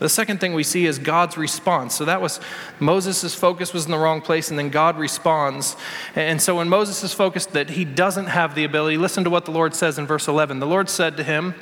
The 0.00 0.08
second 0.08 0.40
thing 0.40 0.54
we 0.54 0.64
see 0.64 0.86
is 0.86 0.98
God's 0.98 1.36
response. 1.36 1.94
So 1.94 2.06
that 2.06 2.22
was 2.22 2.40
Moses' 2.80 3.34
focus 3.34 3.74
was 3.74 3.84
in 3.84 3.90
the 3.90 3.98
wrong 3.98 4.22
place, 4.22 4.48
and 4.48 4.58
then 4.58 4.70
God 4.70 4.98
responds. 4.98 5.76
And 6.16 6.40
so 6.40 6.56
when 6.56 6.70
Moses 6.70 7.04
is 7.04 7.12
focused 7.12 7.52
that 7.52 7.68
he 7.68 7.84
doesn't 7.84 8.26
have 8.26 8.54
the 8.54 8.64
ability, 8.64 8.96
listen 8.96 9.24
to 9.24 9.30
what 9.30 9.44
the 9.44 9.50
Lord 9.50 9.74
says 9.74 9.98
in 9.98 10.06
verse 10.06 10.26
11. 10.26 10.58
The 10.58 10.66
Lord 10.66 10.88
said 10.88 11.18
to 11.18 11.22
him, 11.22 11.54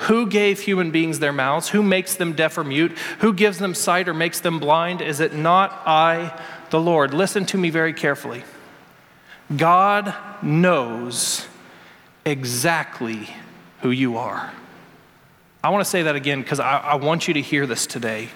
Who 0.00 0.26
gave 0.26 0.60
human 0.60 0.90
beings 0.90 1.20
their 1.20 1.32
mouths? 1.32 1.70
Who 1.70 1.82
makes 1.82 2.14
them 2.14 2.34
deaf 2.34 2.58
or 2.58 2.64
mute? 2.64 2.92
Who 3.20 3.32
gives 3.32 3.58
them 3.58 3.74
sight 3.74 4.08
or 4.08 4.14
makes 4.14 4.40
them 4.40 4.60
blind? 4.60 5.00
Is 5.00 5.18
it 5.18 5.32
not 5.32 5.82
I, 5.86 6.38
the 6.68 6.80
Lord? 6.80 7.14
Listen 7.14 7.46
to 7.46 7.56
me 7.56 7.70
very 7.70 7.94
carefully. 7.94 8.44
God 9.54 10.14
knows 10.42 11.46
exactly 12.24 13.28
who 13.80 13.90
you 13.90 14.16
are. 14.16 14.52
I 15.62 15.70
want 15.70 15.84
to 15.84 15.90
say 15.90 16.02
that 16.02 16.16
again 16.16 16.42
because 16.42 16.60
I, 16.60 16.78
I, 16.78 16.94
want 16.96 17.28
you 17.28 17.34
to 17.34 17.40
hear 17.40 17.66
this 17.66 17.86
today. 17.86 18.28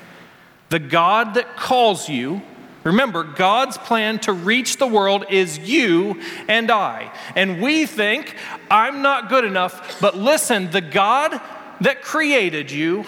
The 0.69 0.79
God 0.79 1.35
that 1.35 1.57
calls 1.57 2.09
you, 2.09 2.43
remember, 2.85 3.25
God's 3.25 3.77
plan 3.79 4.21
to 4.21 4.33
reach 4.33 4.77
the 4.77 4.87
world 4.87 5.25
is 5.31 5.59
you 5.59 6.21
and 6.49 6.71
I. 6.71 7.13
And 7.35 7.61
we 7.61 7.87
think, 7.87 8.35
I'm 8.71 9.03
not 9.03 9.29
good 9.29 9.45
enough, 9.45 10.01
but 10.01 10.17
listen, 10.17 10.71
the 10.71 10.81
God 10.81 11.41
that 11.81 12.03
created 12.03 12.71
you 12.71 13.05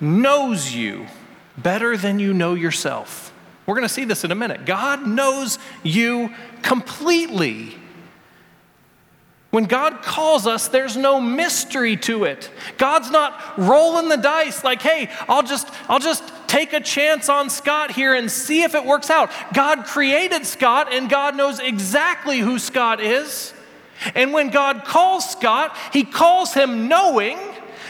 knows 0.00 0.74
you 0.74 1.06
better 1.56 1.96
than 1.96 2.18
you 2.18 2.34
know 2.34 2.54
yourself. 2.54 3.25
We're 3.66 3.74
going 3.74 3.88
to 3.88 3.92
see 3.92 4.04
this 4.04 4.24
in 4.24 4.30
a 4.30 4.36
minute. 4.36 4.64
God 4.64 5.06
knows 5.06 5.58
you 5.82 6.32
completely. 6.62 7.74
When 9.50 9.64
God 9.64 10.02
calls 10.02 10.46
us, 10.46 10.68
there's 10.68 10.96
no 10.96 11.20
mystery 11.20 11.96
to 11.98 12.24
it. 12.24 12.50
God's 12.78 13.10
not 13.10 13.58
rolling 13.58 14.08
the 14.08 14.16
dice 14.16 14.62
like, 14.62 14.82
hey, 14.82 15.10
I'll 15.28 15.42
just, 15.42 15.68
I'll 15.88 15.98
just 15.98 16.22
take 16.46 16.72
a 16.72 16.80
chance 16.80 17.28
on 17.28 17.48
Scott 17.48 17.90
here 17.90 18.14
and 18.14 18.30
see 18.30 18.62
if 18.62 18.74
it 18.74 18.84
works 18.84 19.08
out. 19.08 19.30
God 19.54 19.84
created 19.84 20.46
Scott, 20.46 20.92
and 20.92 21.08
God 21.08 21.36
knows 21.36 21.58
exactly 21.58 22.38
who 22.38 22.58
Scott 22.58 23.00
is. 23.00 23.54
And 24.14 24.32
when 24.32 24.50
God 24.50 24.84
calls 24.84 25.28
Scott, 25.28 25.76
he 25.92 26.04
calls 26.04 26.52
him 26.52 26.88
knowing 26.88 27.38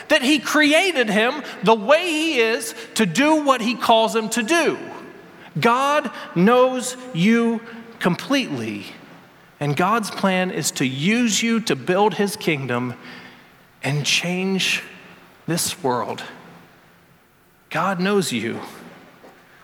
that 0.09 0.23
he 0.23 0.39
created 0.39 1.11
him 1.11 1.43
the 1.65 1.75
way 1.75 2.05
he 2.05 2.39
is 2.39 2.75
to 2.95 3.07
do 3.07 3.43
what 3.45 3.61
he 3.61 3.75
calls 3.75 4.15
him 4.15 4.29
to 4.31 4.43
do. 4.43 4.79
God 5.59 6.11
knows 6.35 6.97
you 7.15 7.61
completely. 7.99 8.87
And 9.59 9.77
God's 9.77 10.11
plan 10.11 10.51
is 10.51 10.71
to 10.73 10.87
use 10.87 11.43
you 11.43 11.61
to 11.61 11.77
build 11.77 12.15
his 12.15 12.37
kingdom 12.37 12.95
and 13.83 14.05
change 14.05 14.83
this 15.47 15.83
world. 15.83 16.23
God 17.71 18.01
knows 18.01 18.33
you. 18.33 18.61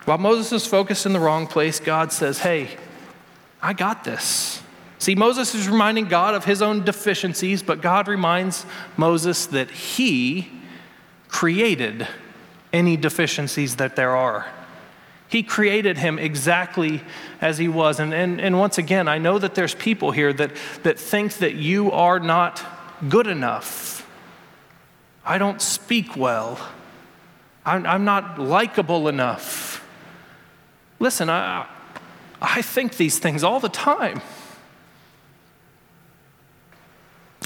While 0.05 0.17
Moses 0.17 0.51
is 0.51 0.67
focused 0.67 1.05
in 1.05 1.13
the 1.13 1.19
wrong 1.19 1.47
place, 1.47 1.79
God 1.79 2.11
says, 2.11 2.39
Hey, 2.39 2.69
I 3.61 3.73
got 3.73 4.03
this. 4.03 4.61
See, 4.99 5.15
Moses 5.15 5.53
is 5.53 5.67
reminding 5.67 6.05
God 6.05 6.33
of 6.33 6.45
his 6.45 6.61
own 6.61 6.83
deficiencies, 6.83 7.61
but 7.61 7.81
God 7.81 8.07
reminds 8.07 8.65
Moses 8.97 9.45
that 9.47 9.69
he 9.69 10.49
created 11.27 12.07
any 12.71 12.95
deficiencies 12.97 13.75
that 13.77 13.95
there 13.95 14.15
are. 14.15 14.47
He 15.27 15.41
created 15.43 15.97
him 15.97 16.19
exactly 16.19 17.01
as 17.41 17.57
he 17.57 17.67
was. 17.67 17.99
And, 17.99 18.13
and, 18.13 18.39
and 18.39 18.59
once 18.59 18.77
again, 18.77 19.07
I 19.07 19.17
know 19.17 19.39
that 19.39 19.55
there's 19.55 19.73
people 19.73 20.11
here 20.11 20.31
that, 20.33 20.51
that 20.83 20.99
think 20.99 21.35
that 21.35 21.55
you 21.55 21.91
are 21.91 22.19
not 22.19 22.63
good 23.09 23.27
enough. 23.27 24.07
I 25.25 25.37
don't 25.37 25.61
speak 25.61 26.15
well. 26.15 26.59
I'm, 27.65 27.85
I'm 27.85 28.05
not 28.05 28.39
likable 28.39 29.07
enough. 29.07 29.83
Listen, 30.99 31.29
I, 31.29 31.65
I 32.41 32.61
think 32.61 32.97
these 32.97 33.19
things 33.19 33.43
all 33.43 33.59
the 33.59 33.69
time. 33.69 34.21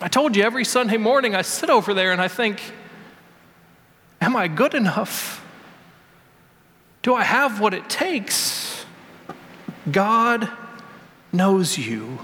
I 0.01 0.07
told 0.07 0.35
you 0.35 0.43
every 0.43 0.65
Sunday 0.65 0.97
morning 0.97 1.35
I 1.35 1.41
sit 1.41 1.69
over 1.69 1.93
there 1.93 2.11
and 2.11 2.21
I 2.21 2.27
think, 2.27 2.61
Am 4.19 4.35
I 4.35 4.47
good 4.47 4.73
enough? 4.73 5.43
Do 7.07 7.15
I 7.15 7.23
have 7.23 7.61
what 7.61 7.73
it 7.73 7.89
takes? 7.89 8.85
God 9.89 10.51
knows 11.31 11.77
you. 11.77 12.19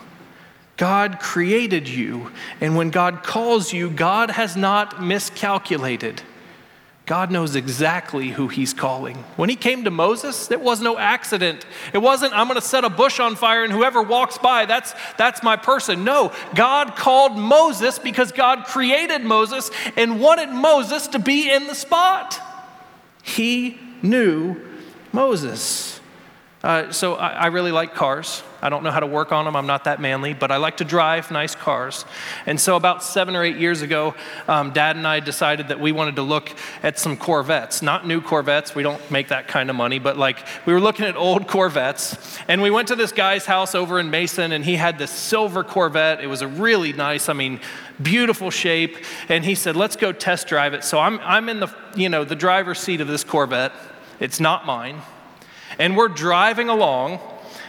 God 0.76 1.22
created 1.22 1.88
you. 1.88 2.32
And 2.60 2.76
when 2.76 2.89
God 2.89 3.24
calls 3.24 3.72
you, 3.72 3.89
God 3.89 4.32
has 4.32 4.58
not 4.58 5.02
miscalculated. 5.02 6.22
God 7.06 7.32
knows 7.32 7.56
exactly 7.56 8.32
who 8.32 8.50
he's 8.50 8.74
calling. 8.74 9.15
When 9.38 9.48
he 9.48 9.56
came 9.56 9.86
to 9.86 9.89
Moses, 9.89 10.52
it 10.52 10.60
was 10.60 10.82
no 10.82 10.98
accident. 10.98 11.65
It 11.93 12.00
wasn't, 12.00 12.34
I'm 12.34 12.50
going 12.50 12.60
to 12.60 12.67
set 12.67 12.84
a 12.84 12.89
bush 12.89 13.22
on 13.22 13.38
fire 13.38 13.63
and 13.63 13.72
whoever 13.72 14.02
walks 14.02 14.38
by, 14.38 14.65
that's, 14.65 14.93
that's 15.17 15.41
my 15.41 15.56
person. 15.56 16.04
No, 16.04 16.34
God 16.56 16.98
called 16.98 17.38
Moses 17.38 18.00
because 18.00 18.34
God 18.34 18.65
created 18.65 19.24
Moses 19.24 19.72
and 19.96 20.19
wanted 20.19 20.50
Moses 20.50 21.08
to 21.08 21.19
be 21.19 21.50
in 21.50 21.67
the 21.67 21.76
spot. 21.76 22.38
He 23.24 23.80
knew 24.02 24.60
Moses. 25.13 26.02
Uh, 26.63 26.91
so 26.93 27.15
I, 27.15 27.30
I, 27.32 27.47
really 27.47 27.73
like 27.73 27.93
cars. 27.93 28.41
I 28.62 28.69
don't 28.69 28.84
know 28.84 28.91
how 28.91 29.02
to 29.02 29.08
work 29.08 29.34
on 29.34 29.43
them. 29.43 29.54
I'm 29.54 29.67
not 29.67 29.84
that 29.84 29.99
manly, 29.99 30.34
but 30.34 30.49
I 30.49 30.56
like 30.56 30.78
to 30.78 30.86
drive 30.86 31.30
nice 31.30 31.56
cars. 31.56 32.06
And 32.45 32.58
so 32.58 32.78
about 32.78 33.04
seven 33.04 33.36
or 33.36 33.43
eight 33.43 33.58
years 33.58 33.82
ago, 33.82 34.15
um, 34.47 34.71
Dad 34.71 34.95
and 34.95 35.06
I 35.06 35.19
decided 35.19 35.67
that 35.67 35.82
we 35.82 35.91
wanted 35.91 36.15
to 36.15 36.21
look 36.21 36.49
at 36.82 36.97
some 36.97 37.17
Corvettes. 37.17 37.82
Not 37.82 38.08
new 38.08 38.21
Corvettes. 38.21 38.76
We 38.76 38.82
don't 38.82 39.12
make 39.12 39.28
that 39.28 39.49
kind 39.49 39.69
of 39.69 39.76
money, 39.76 39.99
but 39.99 40.17
like 40.17 40.47
we 40.65 40.71
were 40.71 40.80
looking 40.80 41.06
at 41.06 41.17
old 41.17 41.49
Corvettes. 41.49 42.39
And 42.47 42.62
we 42.62 42.71
went 42.71 42.88
to 42.88 42.95
this 42.95 43.12
guy's 43.12 43.45
house 43.45 43.76
over 43.76 43.99
in 43.99 44.10
Mason, 44.10 44.54
and 44.54 44.63
he 44.63 44.78
had 44.78 44.97
this 44.97 45.12
silver 45.12 45.65
Corvette. 45.65 46.23
It 46.23 46.28
was 46.28 46.41
a 46.41 46.47
really 46.47 46.93
nice, 46.93 47.28
I 47.28 47.34
mean, 47.34 47.60
beautiful 48.02 48.52
shape. 48.52 48.95
And 49.28 49.43
he 49.43 49.56
said, 49.56 49.76
"Let's 49.76 49.97
go 49.97 50.13
test 50.13 50.47
drive 50.47 50.73
it." 50.73 50.86
So 50.86 50.97
I'm 50.97 51.19
I'm 51.19 51.49
in 51.49 51.60
the 51.60 51.67
you 51.93 52.08
know 52.08 52.23
the 52.23 52.38
driver's 52.38 52.80
seat 52.80 53.02
of 53.02 53.10
this 53.10 53.26
Corvette. 53.26 53.73
It's 54.24 54.40
not 54.40 54.66
mine. 54.66 55.02
And 55.78 55.98
we're 55.98 56.08
driving 56.08 56.70
along. 56.70 57.20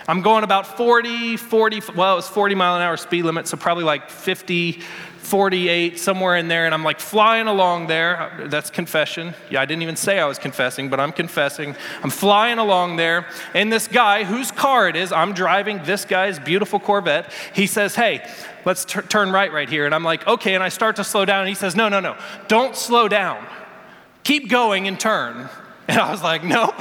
I'm 0.06 0.22
going 0.22 0.44
about 0.44 0.76
40, 0.76 1.36
40, 1.36 1.82
well, 1.96 2.12
it 2.12 2.16
was 2.16 2.28
40 2.28 2.54
mile 2.54 2.76
an 2.76 2.82
hour 2.82 2.96
speed 2.96 3.24
limit, 3.24 3.48
so 3.48 3.56
probably 3.56 3.82
like 3.82 4.08
50, 4.08 4.80
48, 5.18 5.98
somewhere 5.98 6.36
in 6.36 6.46
there, 6.46 6.64
and 6.64 6.72
I'm 6.72 6.84
like 6.84 7.00
flying 7.00 7.48
along 7.48 7.88
there. 7.88 8.46
That's 8.50 8.70
confession. 8.70 9.34
Yeah, 9.50 9.62
I 9.62 9.64
didn't 9.64 9.82
even 9.82 9.96
say 9.96 10.20
I 10.20 10.26
was 10.26 10.38
confessing, 10.38 10.90
but 10.90 11.00
I'm 11.00 11.10
confessing. 11.10 11.74
I'm 12.04 12.10
flying 12.10 12.58
along 12.58 12.96
there, 12.96 13.26
and 13.52 13.72
this 13.72 13.88
guy, 13.88 14.22
whose 14.22 14.52
car 14.52 14.88
it 14.88 14.94
is, 14.94 15.10
I'm 15.10 15.32
driving 15.32 15.82
this 15.82 16.04
guy's 16.04 16.38
beautiful 16.38 16.78
Corvette, 16.78 17.32
he 17.52 17.66
says, 17.66 17.96
Hey, 17.96 18.24
let's 18.64 18.84
t- 18.84 19.00
turn 19.00 19.32
right 19.32 19.52
right 19.52 19.68
here. 19.68 19.86
And 19.86 19.94
I'm 19.94 20.04
like, 20.04 20.24
Okay, 20.28 20.54
and 20.54 20.62
I 20.62 20.68
start 20.68 20.94
to 20.96 21.04
slow 21.04 21.24
down, 21.24 21.40
and 21.40 21.48
he 21.48 21.56
says, 21.56 21.74
No, 21.74 21.88
no, 21.88 21.98
no, 21.98 22.16
don't 22.46 22.76
slow 22.76 23.08
down. 23.08 23.44
Keep 24.22 24.50
going 24.50 24.86
and 24.86 25.00
turn. 25.00 25.48
And 25.88 25.98
I 25.98 26.10
was 26.10 26.22
like, 26.22 26.42
Nope, 26.42 26.74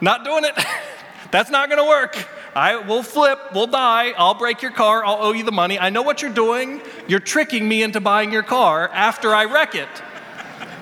not 0.00 0.24
doing 0.24 0.44
it. 0.44 0.52
That's 1.32 1.50
not 1.50 1.68
gonna 1.68 1.86
work. 1.86 2.16
I 2.54 2.76
will 2.76 3.02
flip, 3.02 3.38
we'll 3.52 3.66
die, 3.66 4.12
I'll 4.16 4.34
break 4.34 4.62
your 4.62 4.70
car, 4.70 5.04
I'll 5.04 5.22
owe 5.22 5.32
you 5.32 5.42
the 5.42 5.52
money. 5.52 5.78
I 5.78 5.90
know 5.90 6.00
what 6.00 6.22
you're 6.22 6.32
doing. 6.32 6.80
You're 7.06 7.20
tricking 7.20 7.68
me 7.68 7.82
into 7.82 8.00
buying 8.00 8.32
your 8.32 8.42
car 8.42 8.88
after 8.88 9.34
I 9.34 9.44
wreck 9.44 9.74
it. 9.74 9.88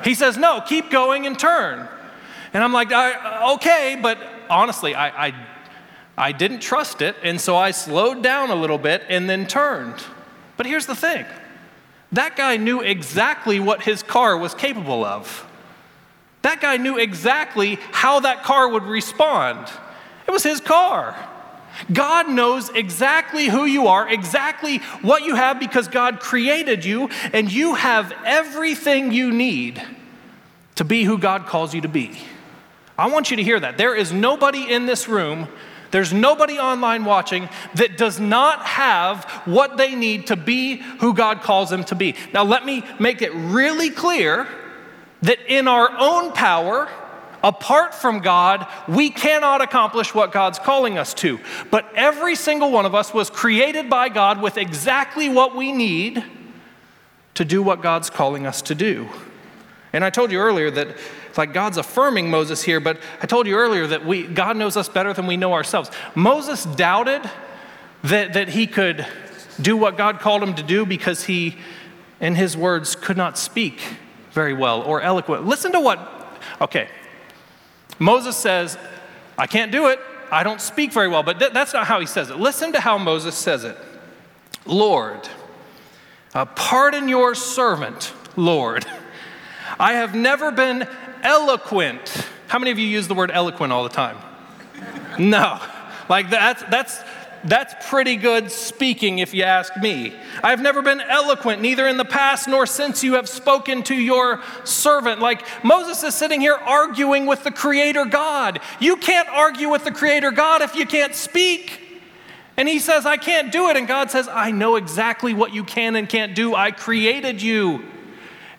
He 0.05 0.14
says, 0.14 0.37
No, 0.37 0.61
keep 0.61 0.90
going 0.90 1.27
and 1.27 1.38
turn. 1.38 1.88
And 2.53 2.62
I'm 2.62 2.72
like, 2.72 2.92
Okay, 2.92 3.98
but 4.00 4.18
honestly, 4.48 4.94
I, 4.94 5.29
I, 5.29 5.35
I 6.16 6.33
didn't 6.33 6.61
trust 6.61 7.03
it, 7.03 7.16
and 7.22 7.40
so 7.40 7.57
I 7.57 7.72
slowed 7.72 8.22
down 8.22 8.50
a 8.50 8.55
little 8.55 8.79
bit 8.79 9.03
and 9.09 9.29
then 9.29 9.46
turned. 9.46 10.05
But 10.57 10.66
here's 10.66 10.87
the 10.87 10.94
thing 10.94 11.27
that 12.12 12.37
guy 12.37 12.57
knew 12.57 12.81
exactly 12.81 13.59
what 13.59 13.83
his 13.83 14.03
car 14.03 14.37
was 14.37 14.55
capable 14.55 15.05
of. 15.05 15.44
That 16.44 16.61
guy 16.61 16.76
knew 16.76 16.98
exactly 16.98 17.78
how 17.90 18.20
that 18.20 18.42
car 18.42 18.68
would 18.68 18.83
respond. 18.83 19.66
It 20.28 20.30
was 20.30 20.42
his 20.42 20.61
car. 20.61 21.16
God 21.90 22.28
knows 22.28 22.68
exactly 22.68 23.46
who 23.46 23.64
you 23.64 23.87
are, 23.87 24.07
exactly 24.07 24.76
what 25.00 25.22
you 25.22 25.37
have, 25.37 25.59
because 25.59 25.88
God 25.88 26.20
created 26.20 26.85
you, 26.85 27.09
and 27.33 27.50
you 27.50 27.76
have 27.76 28.12
everything 28.26 29.11
you 29.11 29.33
need 29.33 29.83
to 30.74 30.85
be 30.85 31.04
who 31.04 31.16
God 31.16 31.46
calls 31.46 31.74
you 31.74 31.80
to 31.80 31.88
be. 31.88 32.11
I 32.98 33.09
want 33.09 33.30
you 33.30 33.38
to 33.38 33.42
hear 33.42 33.59
that. 33.59 33.78
There 33.78 33.96
is 33.96 34.12
nobody 34.12 34.70
in 34.70 34.85
this 34.85 35.09
room, 35.09 35.48
there's 35.92 36.12
nobody 36.12 36.59
online 36.59 37.07
watching 37.07 37.48
that 37.76 37.96
does 37.96 38.20
not 38.20 38.66
have 38.66 39.24
what 39.46 39.78
they 39.78 39.94
need 39.94 40.26
to 40.26 40.37
be 40.37 40.76
who 40.76 41.14
God 41.14 41.40
calls 41.40 41.70
them 41.70 41.85
to 41.85 41.94
be. 41.94 42.14
Now, 42.35 42.44
let 42.44 42.66
me 42.66 42.85
make 42.98 43.22
it 43.22 43.33
really 43.33 43.88
clear 43.88 44.46
that 45.24 45.38
in 45.48 45.68
our 45.68 45.90
own 45.98 46.32
power, 46.32 46.88
Apart 47.44 47.94
from 47.94 48.20
God, 48.20 48.66
we 48.88 49.10
cannot 49.10 49.60
accomplish 49.60 50.14
what 50.14 50.32
God's 50.32 50.58
calling 50.58 50.96
us 50.96 51.12
to. 51.14 51.38
But 51.70 51.87
every 51.94 52.37
single 52.37 52.70
one 52.70 52.87
of 52.87 52.94
us 52.94 53.12
was 53.12 53.28
created 53.28 53.90
by 53.90 54.08
God 54.08 54.40
with 54.40 54.56
exactly 54.56 55.28
what 55.28 55.54
we 55.54 55.70
need 55.70 56.24
to 57.34 57.44
do 57.44 57.62
what 57.62 57.82
God's 57.82 58.08
calling 58.08 58.46
us 58.46 58.62
to 58.62 58.74
do. 58.74 59.10
And 59.92 60.02
I 60.02 60.08
told 60.08 60.32
you 60.32 60.38
earlier 60.38 60.70
that 60.70 60.96
like 61.37 61.52
God's 61.52 61.76
affirming 61.76 62.30
Moses 62.30 62.62
here, 62.62 62.80
but 62.80 62.98
I 63.20 63.26
told 63.26 63.46
you 63.46 63.56
earlier 63.56 63.88
that 63.88 64.06
we, 64.06 64.22
God 64.22 64.56
knows 64.56 64.74
us 64.78 64.88
better 64.88 65.12
than 65.12 65.26
we 65.26 65.37
know 65.37 65.52
ourselves. 65.52 65.90
Moses 66.14 66.64
doubted 66.64 67.28
that, 68.04 68.32
that 68.32 68.48
he 68.48 68.66
could 68.66 69.06
do 69.60 69.76
what 69.76 69.98
God 69.98 70.18
called 70.18 70.42
him 70.42 70.54
to 70.54 70.62
do 70.62 70.87
because 70.87 71.24
he, 71.24 71.58
in 72.20 72.37
his 72.37 72.56
words, 72.56 72.96
could 72.96 73.18
not 73.18 73.37
speak 73.37 73.82
very 74.35 74.53
well 74.53 74.83
or 74.83 75.01
eloquent. 75.01 75.47
Listen 75.47 75.73
to 75.73 75.81
what, 75.81 75.99
okay, 76.61 76.88
Moses 77.99 78.37
says, 78.37 78.77
I 79.38 79.47
can't 79.47 79.73
do 79.73 79.87
it. 79.87 79.99
I 80.31 80.42
don't 80.42 80.61
speak 80.61 80.92
very 80.92 81.09
well. 81.09 81.23
But 81.23 81.38
th- 81.38 81.53
that's 81.53 81.73
not 81.73 81.87
how 81.87 82.01
he 82.01 82.07
says 82.07 82.29
it. 82.29 82.37
Listen 82.37 82.73
to 82.73 82.81
how 82.81 82.99
Moses 82.99 83.35
says 83.37 83.64
it 83.64 83.77
Lord, 84.66 85.29
uh, 86.35 86.44
pardon 86.47 87.09
your 87.09 87.35
servant, 87.35 88.12
Lord. 88.37 88.85
I 89.79 89.94
have 89.94 90.14
never 90.14 90.51
been 90.51 90.88
eloquent. 91.23 92.27
How 92.49 92.59
many 92.59 92.70
of 92.70 92.79
you 92.79 92.87
use 92.87 93.09
the 93.09 93.14
word 93.14 93.31
eloquent 93.31 93.73
all 93.73 93.83
the 93.83 93.88
time? 93.88 94.16
No. 95.18 95.61
Like 96.09 96.31
that's, 96.31 96.62
that's, 96.64 97.01
that's 97.44 97.88
pretty 97.90 98.16
good 98.16 98.50
speaking, 98.50 99.18
if 99.18 99.35
you 99.35 99.42
ask 99.42 99.76
me. 99.76 100.14
I've 100.42 100.62
never 100.62 100.80
been 100.80 101.00
eloquent, 101.00 101.61
neither 101.61 101.87
in 101.87 101.98
the 101.98 102.04
past 102.04 102.48
nor 102.48 102.66
since 102.66 103.04
you 103.04 103.14
have 103.14 103.28
spoken 103.28 103.83
to 103.85 103.94
your 103.94 104.42
servant. 104.64 105.20
Like 105.20 105.42
Moses 105.62 106.02
is 106.02 106.14
sitting 106.14 106.40
here 106.40 106.54
arguing 106.54 107.26
with 107.26 107.44
the 107.44 107.50
Creator 107.50 108.07
God. 108.07 108.61
You 108.80 108.96
can't 108.96 109.28
argue 109.28 109.68
with 109.68 109.85
the 109.85 109.90
Creator 109.90 110.30
God 110.30 110.62
if 110.62 110.74
you 110.74 110.87
can't 110.87 111.14
speak. 111.14 111.80
And 112.57 112.68
he 112.68 112.78
says, 112.78 113.04
I 113.04 113.16
can't 113.16 113.52
do 113.52 113.68
it. 113.68 113.76
And 113.76 113.87
God 113.87 114.11
says, 114.11 114.28
I 114.28 114.50
know 114.50 114.76
exactly 114.76 115.35
what 115.35 115.52
you 115.52 115.64
can 115.64 115.96
and 115.96 116.09
can't 116.09 116.35
do. 116.35 116.54
I 116.54 116.70
created 116.70 117.42
you. 117.42 117.85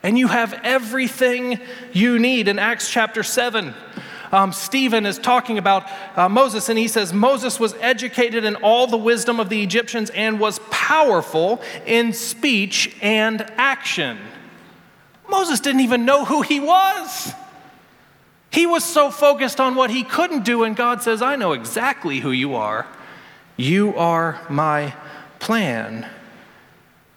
And 0.04 0.20
you 0.20 0.28
have 0.28 0.54
everything 0.64 1.60
you 1.92 2.20
need. 2.20 2.48
In 2.48 2.60
Acts 2.60 2.92
chapter 2.92 3.24
7, 3.24 3.74
um, 4.36 4.52
Stephen 4.52 5.06
is 5.06 5.18
talking 5.18 5.58
about 5.58 5.90
uh, 6.18 6.28
Moses, 6.28 6.68
and 6.68 6.78
he 6.78 6.90
says, 6.90 7.14
Moses 7.14 7.58
was 7.60 7.74
educated 7.76 8.44
in 8.44 8.56
all 8.58 8.86
the 8.86 8.98
wisdom 8.98 9.40
of 9.40 9.48
the 9.48 9.64
Egyptians 9.64 10.10
and 10.10 10.40
was 10.40 10.60
powerful 10.70 11.62
in 11.86 12.12
speech 12.12 12.96
and 13.02 13.42
action. 13.58 14.18
Moses 15.30 15.62
didn't 15.62 15.82
even 15.82 16.04
know 16.04 16.26
who 16.26 16.42
he 16.42 16.60
was. 16.60 17.34
He 18.52 18.66
was 18.66 18.84
so 18.84 19.10
focused 19.10 19.60
on 19.60 19.76
what 19.76 19.90
he 19.90 20.04
couldn't 20.04 20.44
do, 20.44 20.64
and 20.64 20.76
God 20.76 21.02
says, 21.02 21.22
I 21.22 21.38
know 21.38 21.54
exactly 21.54 22.20
who 22.20 22.32
you 22.32 22.56
are. 22.56 22.86
You 23.56 23.96
are 23.96 24.42
my 24.50 24.94
plan. 25.40 26.10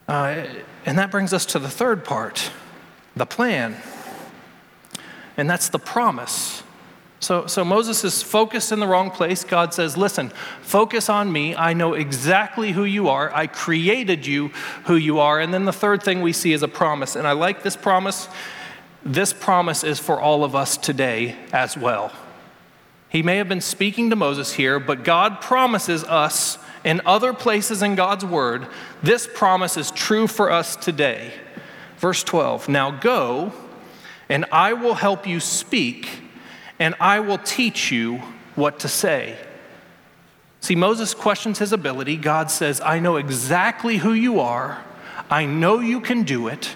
Uh, 0.06 0.44
and 0.86 0.98
that 0.98 1.10
brings 1.10 1.32
us 1.32 1.46
to 1.46 1.58
the 1.58 1.68
third 1.68 2.04
part 2.04 2.52
the 3.16 3.26
plan. 3.26 3.76
And 5.36 5.50
that's 5.50 5.68
the 5.68 5.80
promise. 5.80 6.57
So, 7.20 7.46
so 7.46 7.64
Moses 7.64 8.04
is 8.04 8.22
focused 8.22 8.70
in 8.70 8.78
the 8.78 8.86
wrong 8.86 9.10
place. 9.10 9.42
God 9.42 9.74
says, 9.74 9.96
Listen, 9.96 10.30
focus 10.62 11.08
on 11.08 11.32
me. 11.32 11.56
I 11.56 11.72
know 11.72 11.94
exactly 11.94 12.72
who 12.72 12.84
you 12.84 13.08
are. 13.08 13.34
I 13.34 13.46
created 13.48 14.26
you 14.26 14.48
who 14.84 14.94
you 14.94 15.18
are. 15.18 15.40
And 15.40 15.52
then 15.52 15.64
the 15.64 15.72
third 15.72 16.02
thing 16.02 16.22
we 16.22 16.32
see 16.32 16.52
is 16.52 16.62
a 16.62 16.68
promise. 16.68 17.16
And 17.16 17.26
I 17.26 17.32
like 17.32 17.62
this 17.62 17.76
promise. 17.76 18.28
This 19.04 19.32
promise 19.32 19.84
is 19.84 19.98
for 19.98 20.20
all 20.20 20.44
of 20.44 20.54
us 20.54 20.76
today 20.76 21.36
as 21.52 21.76
well. 21.76 22.12
He 23.08 23.22
may 23.22 23.36
have 23.38 23.48
been 23.48 23.60
speaking 23.60 24.10
to 24.10 24.16
Moses 24.16 24.52
here, 24.52 24.78
but 24.78 25.02
God 25.02 25.40
promises 25.40 26.04
us 26.04 26.58
in 26.84 27.00
other 27.04 27.32
places 27.32 27.82
in 27.82 27.94
God's 27.94 28.24
word, 28.24 28.66
this 29.02 29.28
promise 29.32 29.76
is 29.76 29.90
true 29.90 30.26
for 30.26 30.50
us 30.50 30.76
today. 30.76 31.32
Verse 31.98 32.22
12 32.22 32.68
Now 32.68 32.90
go, 32.90 33.52
and 34.28 34.44
I 34.52 34.72
will 34.74 34.94
help 34.94 35.26
you 35.26 35.40
speak 35.40 36.08
and 36.78 36.94
I 37.00 37.20
will 37.20 37.38
teach 37.38 37.90
you 37.90 38.22
what 38.54 38.80
to 38.80 38.88
say. 38.88 39.36
See, 40.60 40.74
Moses 40.74 41.14
questions 41.14 41.58
his 41.58 41.72
ability. 41.72 42.16
God 42.16 42.50
says, 42.50 42.80
I 42.80 42.98
know 42.98 43.16
exactly 43.16 43.98
who 43.98 44.12
you 44.12 44.40
are, 44.40 44.84
I 45.30 45.44
know 45.46 45.80
you 45.80 46.00
can 46.00 46.22
do 46.22 46.48
it, 46.48 46.74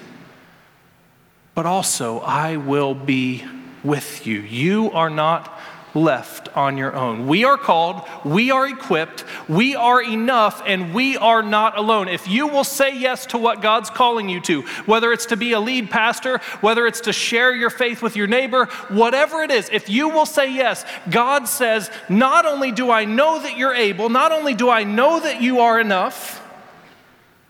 but 1.55 1.65
also 1.65 2.19
I 2.19 2.57
will 2.57 2.95
be 2.95 3.45
with 3.83 4.25
you. 4.25 4.39
You 4.39 4.91
are 4.91 5.09
not 5.09 5.59
left 5.95 6.55
on 6.57 6.77
your 6.77 6.95
own. 6.95 7.27
We 7.27 7.43
are 7.43 7.57
called, 7.57 8.01
we 8.23 8.51
are 8.51 8.67
equipped, 8.67 9.23
we 9.47 9.75
are 9.75 10.01
enough, 10.01 10.61
and 10.65 10.93
we 10.93 11.17
are 11.17 11.43
not 11.43 11.77
alone. 11.77 12.07
If 12.07 12.27
you 12.27 12.47
will 12.47 12.63
say 12.63 12.97
yes 12.97 13.25
to 13.27 13.37
what 13.37 13.61
God's 13.61 13.89
calling 13.89 14.29
you 14.29 14.41
to, 14.41 14.61
whether 14.85 15.11
it's 15.11 15.27
to 15.27 15.37
be 15.37 15.51
a 15.53 15.59
lead 15.59 15.89
pastor, 15.89 16.39
whether 16.61 16.87
it's 16.87 17.01
to 17.01 17.13
share 17.13 17.53
your 17.53 17.69
faith 17.69 18.01
with 18.01 18.15
your 18.15 18.27
neighbor, 18.27 18.65
whatever 18.89 19.41
it 19.43 19.51
is, 19.51 19.69
if 19.71 19.89
you 19.89 20.09
will 20.09 20.25
say 20.25 20.51
yes, 20.51 20.85
God 21.09 21.47
says, 21.47 21.91
Not 22.09 22.45
only 22.45 22.71
do 22.71 22.91
I 22.91 23.05
know 23.05 23.41
that 23.41 23.57
you're 23.57 23.75
able, 23.75 24.09
not 24.09 24.31
only 24.31 24.53
do 24.53 24.69
I 24.69 24.83
know 24.83 25.19
that 25.19 25.41
you 25.41 25.59
are 25.59 25.79
enough, 25.79 26.39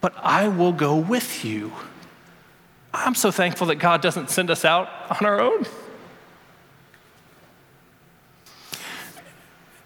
but 0.01 0.13
I 0.17 0.49
will 0.49 0.73
go 0.73 0.97
with 0.97 1.45
you. 1.45 1.71
I'm 2.93 3.15
so 3.15 3.31
thankful 3.31 3.67
that 3.67 3.75
God 3.75 4.01
doesn't 4.01 4.29
send 4.29 4.51
us 4.51 4.65
out 4.65 4.89
on 5.09 5.25
our 5.25 5.39
own. 5.39 5.65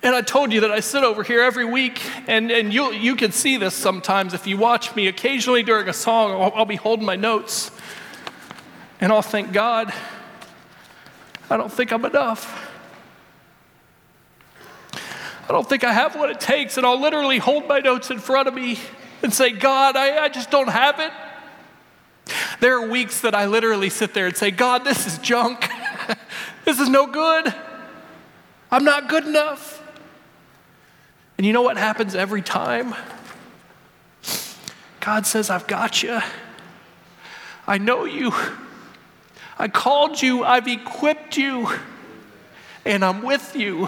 And 0.03 0.15
I 0.15 0.21
told 0.21 0.53
you 0.53 0.61
that 0.61 0.71
I 0.71 0.79
sit 0.79 1.03
over 1.03 1.23
here 1.23 1.41
every 1.41 1.65
week, 1.65 2.01
and, 2.27 2.51
and 2.51 2.73
you, 2.73 2.93
you 2.93 3.15
can 3.15 3.31
see 3.31 3.57
this 3.57 3.73
sometimes 3.73 4.33
if 4.33 4.45
you 4.45 4.57
watch 4.57 4.95
me. 4.95 5.07
Occasionally 5.07 5.63
during 5.63 5.89
a 5.89 5.93
song, 5.93 6.31
I'll, 6.31 6.51
I'll 6.55 6.65
be 6.65 6.75
holding 6.75 7.05
my 7.05 7.15
notes, 7.15 7.71
and 9.01 9.11
I'll 9.11 9.23
thank 9.23 9.51
God, 9.51 9.91
I 11.49 11.57
don't 11.57 11.71
think 11.71 11.91
I'm 11.91 12.05
enough. 12.05 12.63
I 15.49 15.53
don't 15.53 15.67
think 15.67 15.83
I 15.83 15.93
have 15.93 16.15
what 16.15 16.29
it 16.29 16.39
takes, 16.39 16.77
and 16.77 16.85
I'll 16.85 16.99
literally 16.99 17.37
hold 17.39 17.67
my 17.67 17.79
notes 17.79 18.11
in 18.11 18.19
front 18.19 18.47
of 18.47 18.53
me 18.53 18.77
and 19.23 19.33
say, 19.33 19.51
God, 19.51 19.95
I, 19.95 20.25
I 20.25 20.29
just 20.29 20.51
don't 20.51 20.69
have 20.69 20.99
it. 20.99 21.11
There 22.59 22.81
are 22.81 22.87
weeks 22.87 23.21
that 23.21 23.33
I 23.33 23.45
literally 23.45 23.89
sit 23.89 24.13
there 24.13 24.27
and 24.27 24.35
say, 24.35 24.51
God, 24.51 24.83
this 24.83 25.07
is 25.07 25.17
junk. 25.19 25.69
this 26.65 26.79
is 26.79 26.89
no 26.89 27.07
good. 27.07 27.53
I'm 28.69 28.83
not 28.83 29.07
good 29.07 29.25
enough. 29.25 29.81
And 31.37 31.45
you 31.45 31.53
know 31.53 31.61
what 31.61 31.77
happens 31.77 32.15
every 32.15 32.41
time? 32.41 32.95
God 34.99 35.25
says, 35.25 35.49
I've 35.49 35.67
got 35.67 36.03
you. 36.03 36.19
I 37.67 37.77
know 37.77 38.05
you. 38.05 38.33
I 39.59 39.67
called 39.67 40.21
you. 40.21 40.43
I've 40.43 40.67
equipped 40.67 41.37
you. 41.37 41.69
And 42.85 43.05
I'm 43.05 43.21
with 43.21 43.55
you. 43.55 43.87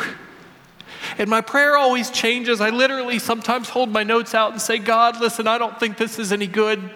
And 1.18 1.30
my 1.30 1.42
prayer 1.42 1.76
always 1.76 2.12
changes. 2.12 2.62
I 2.62 2.70
literally 2.70 3.20
sometimes 3.20 3.70
hold 3.70 3.90
my 3.90 4.04
notes 4.04 4.36
out 4.36 4.52
and 4.52 4.62
say, 4.62 4.78
God, 4.78 5.20
listen, 5.20 5.48
I 5.48 5.58
don't 5.58 5.80
think 5.80 5.98
this 5.98 6.20
is 6.20 6.32
any 6.32 6.48
good. 6.48 6.90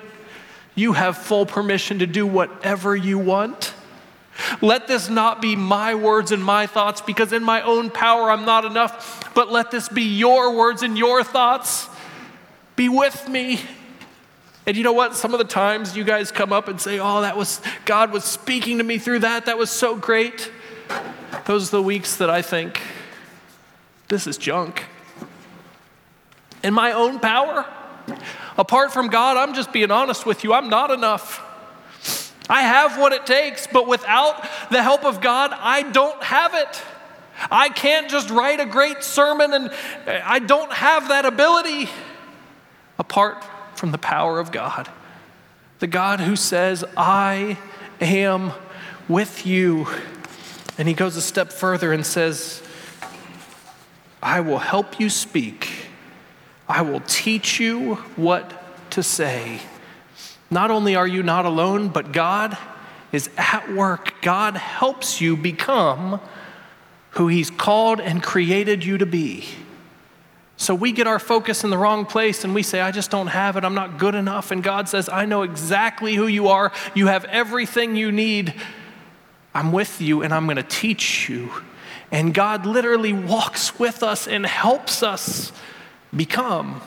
You 0.75 0.93
have 0.93 1.17
full 1.17 1.45
permission 1.45 1.99
to 1.99 2.07
do 2.07 2.25
whatever 2.25 2.95
you 2.95 3.17
want. 3.19 3.73
Let 4.61 4.87
this 4.87 5.09
not 5.09 5.41
be 5.41 5.55
my 5.55 5.95
words 5.95 6.31
and 6.31 6.43
my 6.43 6.65
thoughts 6.67 7.01
because 7.01 7.33
in 7.33 7.43
my 7.43 7.61
own 7.61 7.89
power 7.89 8.31
I'm 8.31 8.45
not 8.45 8.65
enough, 8.65 9.31
but 9.33 9.51
let 9.51 9.71
this 9.71 9.89
be 9.89 10.03
your 10.03 10.55
words 10.55 10.81
and 10.81 10.97
your 10.97 11.23
thoughts. 11.23 11.87
Be 12.75 12.89
with 12.89 13.27
me. 13.29 13.59
And 14.65 14.77
you 14.77 14.83
know 14.83 14.93
what? 14.93 15.15
Some 15.15 15.33
of 15.33 15.39
the 15.39 15.45
times 15.45 15.95
you 15.95 16.03
guys 16.03 16.31
come 16.31 16.53
up 16.53 16.67
and 16.67 16.79
say, 16.79 16.99
Oh, 16.99 17.21
that 17.21 17.37
was, 17.37 17.61
God 17.85 18.11
was 18.11 18.23
speaking 18.23 18.77
to 18.77 18.83
me 18.83 18.97
through 18.97 19.19
that. 19.19 19.45
That 19.45 19.57
was 19.57 19.69
so 19.69 19.95
great. 19.95 20.51
Those 21.45 21.69
are 21.69 21.77
the 21.77 21.83
weeks 21.83 22.17
that 22.17 22.29
I 22.29 22.41
think, 22.41 22.81
This 24.07 24.25
is 24.25 24.37
junk. 24.37 24.85
In 26.63 26.73
my 26.73 26.93
own 26.93 27.19
power, 27.19 27.65
apart 28.57 28.93
from 28.93 29.09
God, 29.09 29.35
I'm 29.35 29.53
just 29.53 29.73
being 29.73 29.91
honest 29.91 30.25
with 30.25 30.43
you, 30.45 30.53
I'm 30.53 30.69
not 30.69 30.91
enough. 30.91 31.42
I 32.49 32.61
have 32.61 32.99
what 32.99 33.13
it 33.13 33.25
takes, 33.25 33.67
but 33.67 33.87
without 33.87 34.43
the 34.69 34.83
help 34.83 35.05
of 35.05 35.21
God, 35.21 35.51
I 35.53 35.83
don't 35.83 36.21
have 36.23 36.53
it. 36.53 36.81
I 37.49 37.69
can't 37.69 38.09
just 38.09 38.29
write 38.29 38.59
a 38.59 38.65
great 38.65 39.03
sermon, 39.03 39.53
and 39.53 39.69
uh, 40.07 40.19
I 40.23 40.39
don't 40.39 40.71
have 40.71 41.07
that 41.07 41.25
ability 41.25 41.89
apart 42.99 43.43
from 43.75 43.91
the 43.91 43.97
power 43.97 44.39
of 44.39 44.51
God. 44.51 44.89
The 45.79 45.87
God 45.87 46.19
who 46.19 46.35
says, 46.35 46.85
I 46.95 47.57
am 47.99 48.51
with 49.07 49.45
you. 49.45 49.87
And 50.77 50.87
he 50.87 50.93
goes 50.93 51.17
a 51.17 51.21
step 51.21 51.51
further 51.51 51.91
and 51.91 52.05
says, 52.05 52.61
I 54.21 54.39
will 54.39 54.59
help 54.59 54.99
you 54.99 55.09
speak. 55.09 55.87
I 56.67 56.81
will 56.81 57.01
teach 57.01 57.59
you 57.59 57.95
what 58.15 58.91
to 58.91 59.03
say. 59.03 59.59
Not 60.53 60.69
only 60.69 60.95
are 60.95 61.07
you 61.07 61.23
not 61.23 61.45
alone, 61.45 61.89
but 61.89 62.11
God 62.11 62.55
is 63.11 63.27
at 63.37 63.73
work. 63.73 64.21
God 64.21 64.55
helps 64.55 65.19
you 65.19 65.35
become 65.35 66.21
who 67.11 67.27
He's 67.27 67.49
called 67.49 67.99
and 67.99 68.21
created 68.21 68.85
you 68.85 68.99
to 68.99 69.05
be. 69.07 69.45
So 70.55 70.75
we 70.75 70.91
get 70.91 71.07
our 71.07 71.17
focus 71.17 71.63
in 71.63 71.71
the 71.71 71.77
wrong 71.77 72.05
place 72.05 72.43
and 72.43 72.53
we 72.53 72.61
say, 72.61 72.81
I 72.81 72.91
just 72.91 73.09
don't 73.09 73.27
have 73.27 73.57
it. 73.57 73.65
I'm 73.65 73.73
not 73.73 73.97
good 73.97 74.13
enough. 74.13 74.51
And 74.51 74.61
God 74.61 74.87
says, 74.87 75.09
I 75.09 75.25
know 75.25 75.41
exactly 75.41 76.13
who 76.13 76.27
you 76.27 76.47
are. 76.49 76.71
You 76.93 77.07
have 77.07 77.25
everything 77.25 77.95
you 77.95 78.11
need. 78.11 78.53
I'm 79.55 79.71
with 79.71 79.99
you 80.01 80.21
and 80.21 80.31
I'm 80.31 80.45
going 80.45 80.57
to 80.57 80.63
teach 80.63 81.27
you. 81.27 81.51
And 82.11 82.31
God 82.31 82.67
literally 82.67 83.11
walks 83.11 83.79
with 83.79 84.03
us 84.03 84.27
and 84.27 84.45
helps 84.45 85.01
us 85.01 85.51
become 86.15 86.81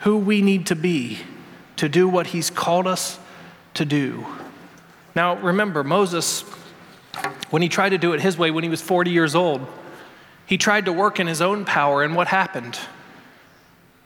who 0.00 0.16
we 0.16 0.42
need 0.42 0.66
to 0.66 0.74
be 0.74 1.20
to 1.80 1.88
do 1.88 2.06
what 2.06 2.26
He's 2.28 2.50
called 2.50 2.86
us 2.86 3.18
to 3.74 3.86
do. 3.86 4.26
Now, 5.14 5.36
remember, 5.36 5.82
Moses, 5.82 6.42
when 7.48 7.62
he 7.62 7.70
tried 7.70 7.88
to 7.90 7.98
do 7.98 8.12
it 8.12 8.20
his 8.20 8.36
way 8.36 8.50
when 8.50 8.64
he 8.64 8.70
was 8.70 8.82
40 8.82 9.10
years 9.10 9.34
old, 9.34 9.66
he 10.44 10.58
tried 10.58 10.84
to 10.84 10.92
work 10.92 11.18
in 11.18 11.26
his 11.26 11.40
own 11.40 11.64
power, 11.64 12.02
and 12.02 12.14
what 12.14 12.28
happened? 12.28 12.78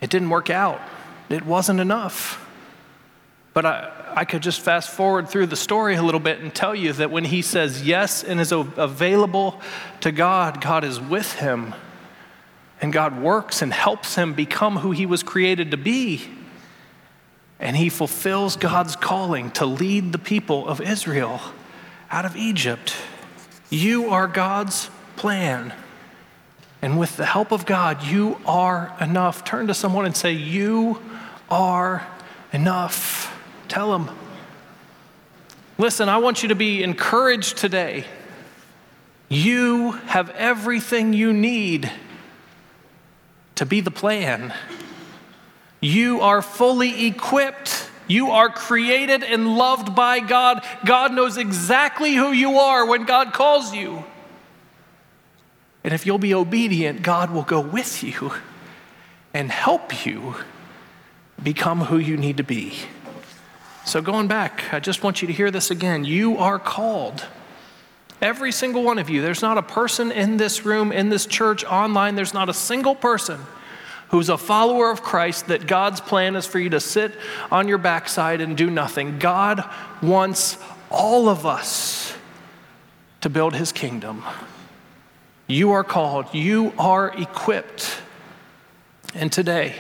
It 0.00 0.08
didn't 0.08 0.30
work 0.30 0.50
out. 0.50 0.80
It 1.28 1.44
wasn't 1.44 1.80
enough. 1.80 2.40
But 3.54 3.66
I, 3.66 3.90
I 4.14 4.24
could 4.24 4.42
just 4.42 4.60
fast 4.60 4.90
forward 4.90 5.28
through 5.28 5.46
the 5.46 5.56
story 5.56 5.96
a 5.96 6.02
little 6.02 6.20
bit 6.20 6.38
and 6.38 6.54
tell 6.54 6.76
you 6.76 6.92
that 6.92 7.10
when 7.10 7.24
he 7.24 7.42
says 7.42 7.84
yes 7.84 8.22
and 8.22 8.40
is 8.40 8.52
available 8.52 9.60
to 10.00 10.12
God, 10.12 10.60
God 10.60 10.84
is 10.84 11.00
with 11.00 11.32
him. 11.34 11.74
And 12.80 12.92
God 12.92 13.20
works 13.20 13.62
and 13.62 13.72
helps 13.72 14.14
him 14.14 14.32
become 14.32 14.76
who 14.76 14.92
he 14.92 15.06
was 15.06 15.24
created 15.24 15.72
to 15.72 15.76
be. 15.76 16.28
And 17.64 17.74
he 17.74 17.88
fulfills 17.88 18.56
God's 18.56 18.94
calling 18.94 19.50
to 19.52 19.64
lead 19.64 20.12
the 20.12 20.18
people 20.18 20.68
of 20.68 20.82
Israel 20.82 21.40
out 22.10 22.26
of 22.26 22.36
Egypt. 22.36 22.94
You 23.70 24.10
are 24.10 24.28
God's 24.28 24.90
plan. 25.16 25.72
And 26.82 26.98
with 26.98 27.16
the 27.16 27.24
help 27.24 27.52
of 27.52 27.64
God, 27.64 28.04
you 28.04 28.38
are 28.44 28.94
enough. 29.00 29.44
Turn 29.46 29.68
to 29.68 29.74
someone 29.74 30.04
and 30.04 30.14
say, 30.14 30.32
You 30.32 31.00
are 31.50 32.06
enough. 32.52 33.34
Tell 33.66 33.92
them. 33.92 34.14
Listen, 35.78 36.10
I 36.10 36.18
want 36.18 36.42
you 36.42 36.50
to 36.50 36.54
be 36.54 36.82
encouraged 36.82 37.56
today. 37.56 38.04
You 39.30 39.92
have 39.92 40.28
everything 40.30 41.14
you 41.14 41.32
need 41.32 41.90
to 43.54 43.64
be 43.64 43.80
the 43.80 43.90
plan. 43.90 44.52
You 45.84 46.22
are 46.22 46.40
fully 46.40 47.08
equipped. 47.08 47.90
You 48.06 48.30
are 48.30 48.48
created 48.48 49.22
and 49.22 49.58
loved 49.58 49.94
by 49.94 50.20
God. 50.20 50.64
God 50.86 51.12
knows 51.12 51.36
exactly 51.36 52.14
who 52.14 52.32
you 52.32 52.58
are 52.58 52.86
when 52.86 53.04
God 53.04 53.34
calls 53.34 53.74
you. 53.74 54.02
And 55.82 55.92
if 55.92 56.06
you'll 56.06 56.16
be 56.16 56.32
obedient, 56.32 57.02
God 57.02 57.30
will 57.30 57.42
go 57.42 57.60
with 57.60 58.02
you 58.02 58.32
and 59.34 59.50
help 59.50 60.06
you 60.06 60.36
become 61.42 61.82
who 61.82 61.98
you 61.98 62.16
need 62.16 62.38
to 62.38 62.44
be. 62.44 62.72
So, 63.84 64.00
going 64.00 64.26
back, 64.26 64.72
I 64.72 64.80
just 64.80 65.02
want 65.02 65.20
you 65.20 65.28
to 65.28 65.34
hear 65.34 65.50
this 65.50 65.70
again. 65.70 66.06
You 66.06 66.38
are 66.38 66.58
called. 66.58 67.26
Every 68.22 68.52
single 68.52 68.82
one 68.82 68.98
of 68.98 69.10
you. 69.10 69.20
There's 69.20 69.42
not 69.42 69.58
a 69.58 69.62
person 69.62 70.10
in 70.10 70.38
this 70.38 70.64
room, 70.64 70.92
in 70.92 71.10
this 71.10 71.26
church, 71.26 71.62
online, 71.62 72.14
there's 72.14 72.32
not 72.32 72.48
a 72.48 72.54
single 72.54 72.94
person 72.94 73.38
who's 74.14 74.28
a 74.28 74.38
follower 74.38 74.92
of 74.92 75.02
Christ 75.02 75.48
that 75.48 75.66
God's 75.66 76.00
plan 76.00 76.36
is 76.36 76.46
for 76.46 76.60
you 76.60 76.70
to 76.70 76.78
sit 76.78 77.16
on 77.50 77.66
your 77.66 77.78
backside 77.78 78.40
and 78.40 78.56
do 78.56 78.70
nothing. 78.70 79.18
God 79.18 79.68
wants 80.00 80.56
all 80.88 81.28
of 81.28 81.44
us 81.44 82.14
to 83.22 83.28
build 83.28 83.56
his 83.56 83.72
kingdom. 83.72 84.22
You 85.48 85.72
are 85.72 85.82
called, 85.82 86.32
you 86.32 86.72
are 86.78 87.08
equipped. 87.20 87.96
And 89.16 89.32
today, 89.32 89.74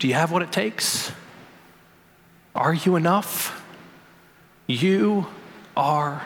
do 0.00 0.08
you 0.08 0.14
have 0.14 0.32
what 0.32 0.42
it 0.42 0.50
takes? 0.50 1.12
Are 2.56 2.74
you 2.74 2.96
enough? 2.96 3.64
You 4.66 5.28
are 5.76 6.24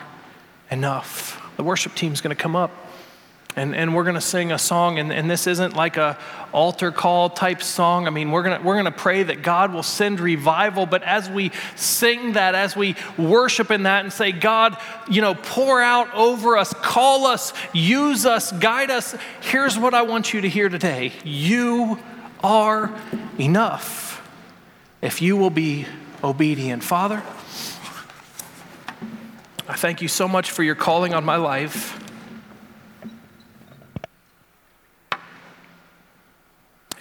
enough. 0.71 1.39
The 1.57 1.63
worship 1.63 1.93
team 1.93 2.11
is 2.11 2.21
going 2.21 2.35
to 2.35 2.41
come 2.41 2.55
up. 2.55 2.71
And, 3.57 3.73
and 3.73 3.95
we're 3.95 4.03
going 4.03 4.15
to 4.15 4.21
sing 4.21 4.51
a 4.51 4.57
song, 4.57 4.99
and, 4.99 5.13
and 5.13 5.31
this 5.31 5.47
isn't 5.47 5.75
like 5.75 5.95
a 5.95 6.17
altar 6.51 6.91
call 6.91 7.29
type 7.29 7.61
song. 7.61 8.05
I 8.05 8.09
mean, 8.09 8.31
we're 8.31 8.43
going 8.43 8.63
we're 8.63 8.83
to 8.83 8.91
pray 8.91 9.23
that 9.23 9.43
God 9.43 9.73
will 9.73 9.83
send 9.83 10.19
revival, 10.19 10.85
but 10.85 11.03
as 11.03 11.29
we 11.29 11.51
sing 11.75 12.33
that, 12.33 12.53
as 12.53 12.75
we 12.75 12.95
worship 13.17 13.71
in 13.71 13.83
that 13.83 14.03
and 14.03 14.11
say, 14.11 14.33
God, 14.33 14.77
you 15.09 15.21
know, 15.21 15.35
pour 15.35 15.81
out 15.81 16.13
over 16.13 16.57
us, 16.57 16.73
call 16.73 17.25
us, 17.25 17.53
use 17.73 18.25
us, 18.25 18.51
guide 18.51 18.91
us, 18.91 19.15
here's 19.41 19.77
what 19.77 19.93
I 19.93 20.01
want 20.01 20.33
you 20.33 20.41
to 20.41 20.49
hear 20.49 20.67
today. 20.67 21.13
You 21.23 21.97
are 22.43 22.93
enough 23.39 24.21
if 25.01 25.21
you 25.21 25.37
will 25.37 25.49
be 25.49 25.85
obedient. 26.23 26.83
Father, 26.83 27.23
I 29.67 29.75
thank 29.75 30.01
you 30.01 30.07
so 30.07 30.27
much 30.27 30.51
for 30.51 30.61
your 30.61 30.75
calling 30.75 31.13
on 31.13 31.23
my 31.23 31.37
life. 31.37 32.04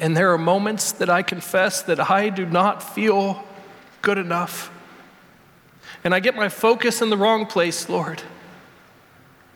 And 0.05 0.15
there 0.15 0.35
are 0.35 0.39
moments 0.39 0.93
that 0.93 1.09
I 1.09 1.23
confess 1.23 1.81
that 1.81 2.11
I 2.11 2.29
do 2.29 2.45
not 2.45 2.83
feel 2.83 3.43
good 4.03 4.19
enough. 4.19 4.71
And 6.05 6.15
I 6.15 6.21
get 6.21 6.37
my 6.37 6.51
focus 6.51 7.01
in 7.01 7.09
the 7.09 7.17
wrong 7.17 7.47
place, 7.47 7.89
Lord. 7.89 8.21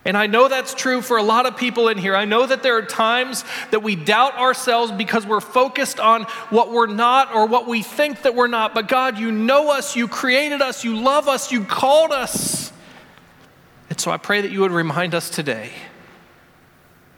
And 0.07 0.17
I 0.17 0.27
know 0.27 0.49
that's 0.49 0.73
true 0.73 1.03
for 1.03 1.19
a 1.19 1.23
lot 1.23 1.45
of 1.45 1.59
people 1.59 1.89
in 1.89 1.99
here. 1.99 2.17
I 2.17 2.25
know 2.25 2.47
that 2.47 2.63
there 2.63 2.79
are 2.79 2.83
times 2.87 3.45
that 3.73 3.83
we 3.83 3.95
doubt 3.95 4.39
ourselves 4.39 4.91
because 4.91 5.27
we're 5.27 5.43
focused 5.43 6.01
on 6.01 6.23
what 6.49 6.73
we're 6.73 6.87
not 6.87 7.35
or 7.35 7.45
what 7.45 7.69
we 7.69 7.83
think 7.83 8.23
that 8.23 8.35
we're 8.35 8.47
not. 8.47 8.75
But 8.75 8.89
God, 8.89 9.19
you 9.19 9.31
know 9.31 9.71
us, 9.71 9.97
you 9.97 10.09
created 10.09 10.63
us, 10.63 10.83
you 10.83 10.97
love 10.97 11.29
us, 11.29 11.53
you 11.53 11.63
called 11.63 12.11
us. 12.11 12.73
And 13.91 14.01
so 14.01 14.11
I 14.11 14.17
pray 14.17 14.41
that 14.41 14.51
you 14.51 14.63
would 14.63 14.73
remind 14.73 15.15
us 15.15 15.29
today 15.29 15.73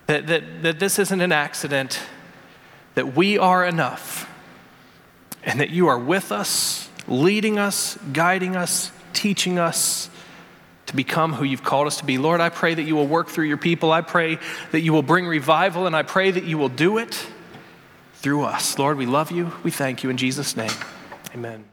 that, 0.09 0.27
that, 0.27 0.65
that 0.65 0.81
this 0.81 0.99
isn't 0.99 1.21
an 1.21 1.31
accident 1.31 2.01
that 2.95 3.15
we 3.17 3.39
are 3.39 3.65
enough 3.65 4.29
and 5.45 5.61
that 5.61 5.71
you 5.71 5.89
are 5.89 5.99
with 5.99 6.33
us, 6.33 6.89
leading 7.09 7.59
us, 7.59 7.99
guiding 8.13 8.57
us, 8.57 8.93
teaching 9.13 9.59
us 9.59 10.11
to 10.87 10.97
become 10.97 11.33
who 11.33 11.45
you've 11.45 11.63
called 11.63 11.87
us 11.87 11.99
to 11.99 12.05
be. 12.05 12.19
Lord, 12.19 12.41
I 12.41 12.49
pray 12.49 12.75
that 12.75 12.83
you 12.83 12.97
will 12.97 13.07
work 13.07 13.29
through 13.29 13.47
your 13.47 13.57
people. 13.57 13.93
I 13.93 14.01
pray 14.01 14.39
that 14.73 14.81
you 14.81 14.93
will 14.93 15.03
bring 15.03 15.27
revival, 15.27 15.87
and 15.87 15.95
I 15.95 16.03
pray 16.03 16.31
that 16.31 16.45
you 16.45 16.59
will 16.59 16.69
do 16.69 16.99
it 16.99 17.27
through 18.15 18.43
us. 18.43 18.79
Lord, 18.79 18.99
we 18.99 19.07
love 19.07 19.31
you. 19.31 19.53
We 19.63 19.71
thank 19.71 20.03
you 20.03 20.11
in 20.11 20.17
Jesus' 20.17 20.57
name. 20.57 20.73
Amen. 21.33 21.65